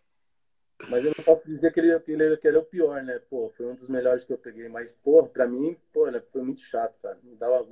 [0.93, 3.17] Mas eu não posso dizer que ele, que ele, que ele é o pior, né?
[3.27, 4.69] Pô, foi um dos melhores que eu peguei.
[4.69, 7.17] Mas, pô, pra mim, pô, né, foi muito chato, cara.
[7.23, 7.67] Me dava uh,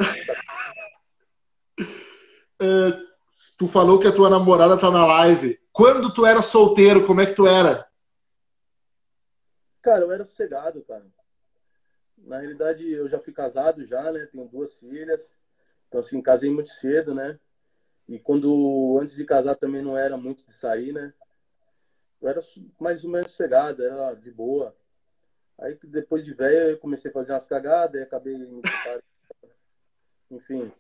[3.60, 5.62] tu falou que a tua namorada tá na live.
[5.72, 7.88] Quando tu era solteiro, como é que tu era?
[9.84, 11.06] Cara, eu era sossegado, cara.
[12.18, 14.28] Na realidade, eu já fui casado já, né?
[14.32, 15.36] Tenho duas filhas.
[15.88, 17.40] Então, assim, casei muito cedo, né?
[18.10, 21.14] E quando, antes de casar, também não era muito de sair, né?
[22.22, 22.40] Eu era
[22.80, 24.76] mais ou menos sossegado, era de boa.
[25.60, 28.62] Aí, depois de velho, eu comecei a fazer umas cagadas e acabei me.
[30.30, 30.72] Enfim.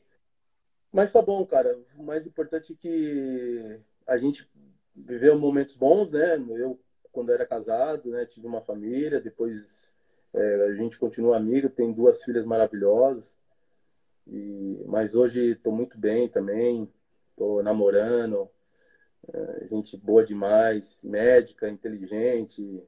[0.92, 1.80] Mas tá bom, cara.
[1.98, 4.50] O mais importante é que a gente
[4.96, 6.36] viveu momentos bons, né?
[6.50, 6.80] Eu
[7.12, 8.26] quando era casado, né?
[8.26, 9.94] Tive uma família, depois
[10.34, 13.36] é, a gente continua amigo, tem duas filhas maravilhosas.
[14.28, 16.90] E, mas hoje estou muito bem também,
[17.32, 18.50] estou namorando,
[19.70, 22.84] gente boa demais, médica, inteligente,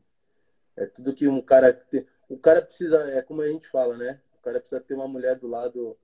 [0.75, 2.05] é tudo que um cara tem.
[2.27, 4.19] O cara precisa, é como a gente fala, né?
[4.39, 5.97] O cara precisa ter uma mulher do lado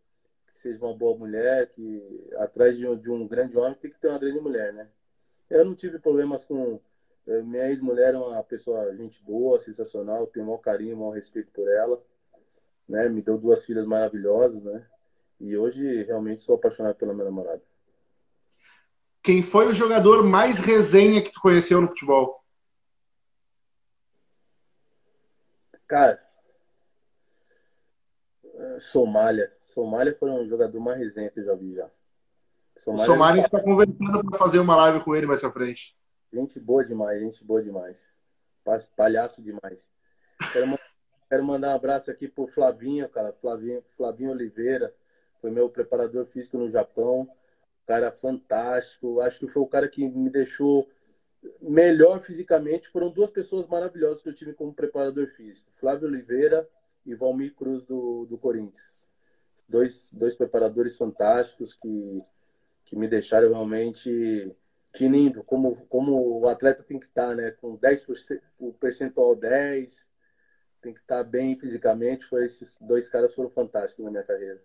[0.54, 4.00] que seja uma boa mulher, que atrás de um, de um grande homem tem que
[4.00, 4.88] ter uma grande mulher, né?
[5.50, 6.80] Eu não tive problemas com
[7.28, 11.68] é, minha ex-mulher é uma pessoa, gente boa, sensacional, tenho maior carinho, maior respeito por
[11.70, 12.02] ela.
[12.88, 13.08] Né?
[13.08, 14.86] Me deu duas filhas maravilhosas, né?
[15.40, 17.62] E hoje realmente sou apaixonado pela minha namorada.
[19.24, 22.44] Quem foi o jogador mais resenha que tu conheceu no futebol?
[25.88, 26.24] Cara,
[28.60, 29.52] é, Somália.
[29.60, 31.90] Somália foi um jogador mais resenha que eu já vi já.
[32.76, 35.98] Somália, Somália a gente está conversando para fazer uma live com ele mais à frente.
[36.32, 38.08] Gente boa demais, gente boa demais.
[38.96, 39.90] Palhaço demais.
[40.54, 40.80] Quero,
[41.28, 43.34] quero mandar um abraço aqui pro Flavinho, cara.
[43.34, 44.94] Flavinho, Flavinho Oliveira.
[45.42, 47.28] Foi meu preparador físico no Japão.
[47.90, 49.20] Cara fantástico.
[49.20, 50.88] Acho que foi o cara que me deixou
[51.60, 52.88] melhor fisicamente.
[52.88, 55.72] Foram duas pessoas maravilhosas que eu tive como preparador físico.
[55.72, 56.70] Flávio Oliveira
[57.04, 59.10] e Valmir Cruz do, do Corinthians.
[59.68, 62.22] Dois, dois preparadores fantásticos que,
[62.86, 64.56] que me deixaram realmente
[64.94, 67.50] tinindo como, como o atleta tem que estar, né?
[67.50, 70.08] Com 10%, o percentual 10,
[70.80, 72.24] tem que estar bem fisicamente.
[72.28, 74.62] Foi esses dois caras foram fantásticos na minha carreira.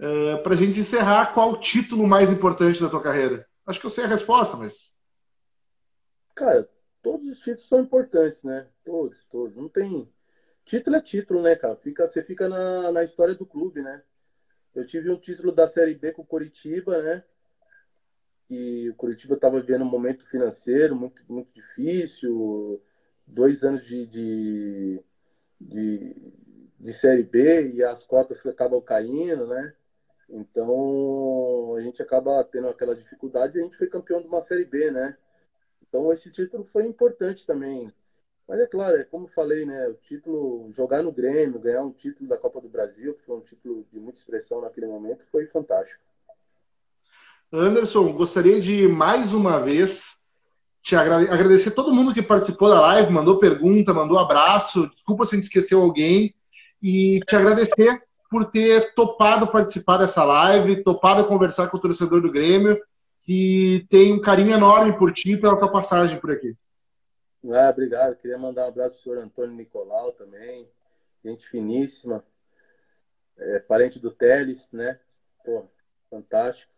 [0.00, 3.46] É, Para a gente encerrar, qual o título mais importante da tua carreira?
[3.66, 4.90] Acho que eu sei a resposta, mas.
[6.34, 6.68] Cara,
[7.02, 8.66] todos os títulos são importantes, né?
[8.84, 9.54] Todos, todos.
[9.56, 10.10] Não tem.
[10.64, 11.76] Título é título, né, cara?
[11.76, 14.02] Fica, você fica na, na história do clube, né?
[14.74, 17.22] Eu tive um título da Série B com o Curitiba, né?
[18.50, 22.82] que o Curitiba estava vivendo um momento financeiro muito, muito difícil,
[23.24, 25.00] dois anos de, de,
[25.60, 26.32] de,
[26.76, 29.72] de Série B e as cotas acabam caindo, né?
[30.30, 34.64] Então a gente acaba tendo aquela dificuldade e a gente foi campeão de uma Série
[34.64, 35.16] B, né?
[35.86, 37.92] Então esse título foi importante também.
[38.48, 39.88] Mas é claro, é como falei, né?
[39.88, 43.40] O título, jogar no Grêmio, ganhar um título da Copa do Brasil, que foi um
[43.40, 46.00] título de muita expressão naquele momento, foi fantástico.
[47.52, 50.16] Anderson, gostaria de mais uma vez
[50.82, 54.88] te agradecer todo mundo que participou da live, mandou pergunta, mandou abraço.
[54.88, 56.34] Desculpa se a gente esqueceu alguém.
[56.82, 62.30] E te agradecer por ter topado participar dessa live, topado conversar com o torcedor do
[62.30, 62.80] Grêmio,
[63.22, 66.56] que tem um carinho enorme por ti e pela tua passagem por aqui.
[67.52, 68.16] Ah, obrigado.
[68.16, 70.68] Queria mandar um abraço pro senhor Antônio Nicolau também.
[71.24, 72.24] Gente finíssima.
[73.36, 75.00] É, parente do Teles, né?
[75.44, 75.64] Pô,
[76.08, 76.72] fantástico.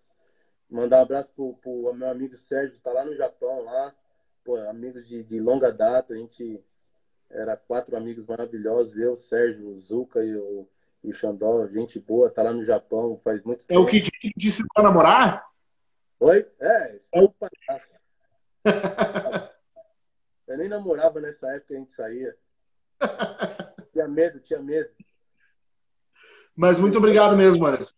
[0.71, 3.95] Mandar um abraço pro, pro meu amigo Sérgio, que tá lá no Japão, lá.
[4.43, 6.15] Pô, amigos de, de longa data.
[6.15, 6.65] A gente
[7.29, 8.97] era quatro amigos maravilhosos.
[8.97, 10.67] Eu, Sérgio, o Zuka e o,
[11.03, 11.67] e o Xandó.
[11.69, 13.81] Gente boa, tá lá no Japão faz muito tempo.
[13.81, 14.03] É o que
[14.37, 15.45] disse pra namorar?
[16.21, 16.47] Oi?
[16.61, 17.95] É, esse é um palhaço.
[20.47, 22.37] Eu nem namorava nessa época que a gente saía.
[23.93, 24.91] Tinha medo, tinha medo.
[26.55, 27.95] Mas muito obrigado mesmo, Anderson.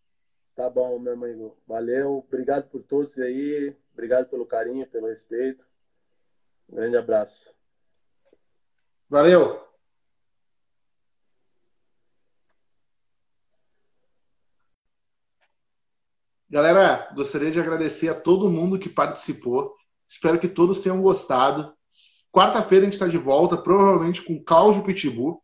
[0.55, 1.57] Tá bom, meu amigo.
[1.67, 2.25] Valeu.
[2.27, 3.77] Obrigado por todos aí.
[3.93, 5.67] Obrigado pelo carinho, pelo respeito.
[6.69, 7.53] Um grande abraço.
[9.09, 9.64] Valeu.
[16.55, 19.75] Galera, gostaria de agradecer a todo mundo que participou.
[20.07, 21.75] Espero que todos tenham gostado.
[22.31, 25.43] Quarta-feira a gente está de volta, provavelmente com Cláudio Pitbull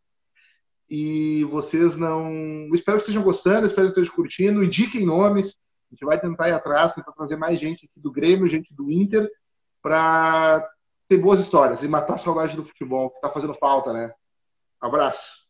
[0.89, 2.69] e vocês não.
[2.73, 4.63] Espero que estejam gostando, espero que estejam curtindo.
[4.63, 5.59] Indiquem nomes,
[5.91, 8.89] a gente vai tentar ir atrás, tentar trazer mais gente aqui do Grêmio, gente do
[8.89, 9.29] Inter,
[9.81, 10.65] para
[11.09, 14.13] ter boas histórias e matar a saudade do futebol, que tá fazendo falta, né?
[14.79, 15.40] Abraço.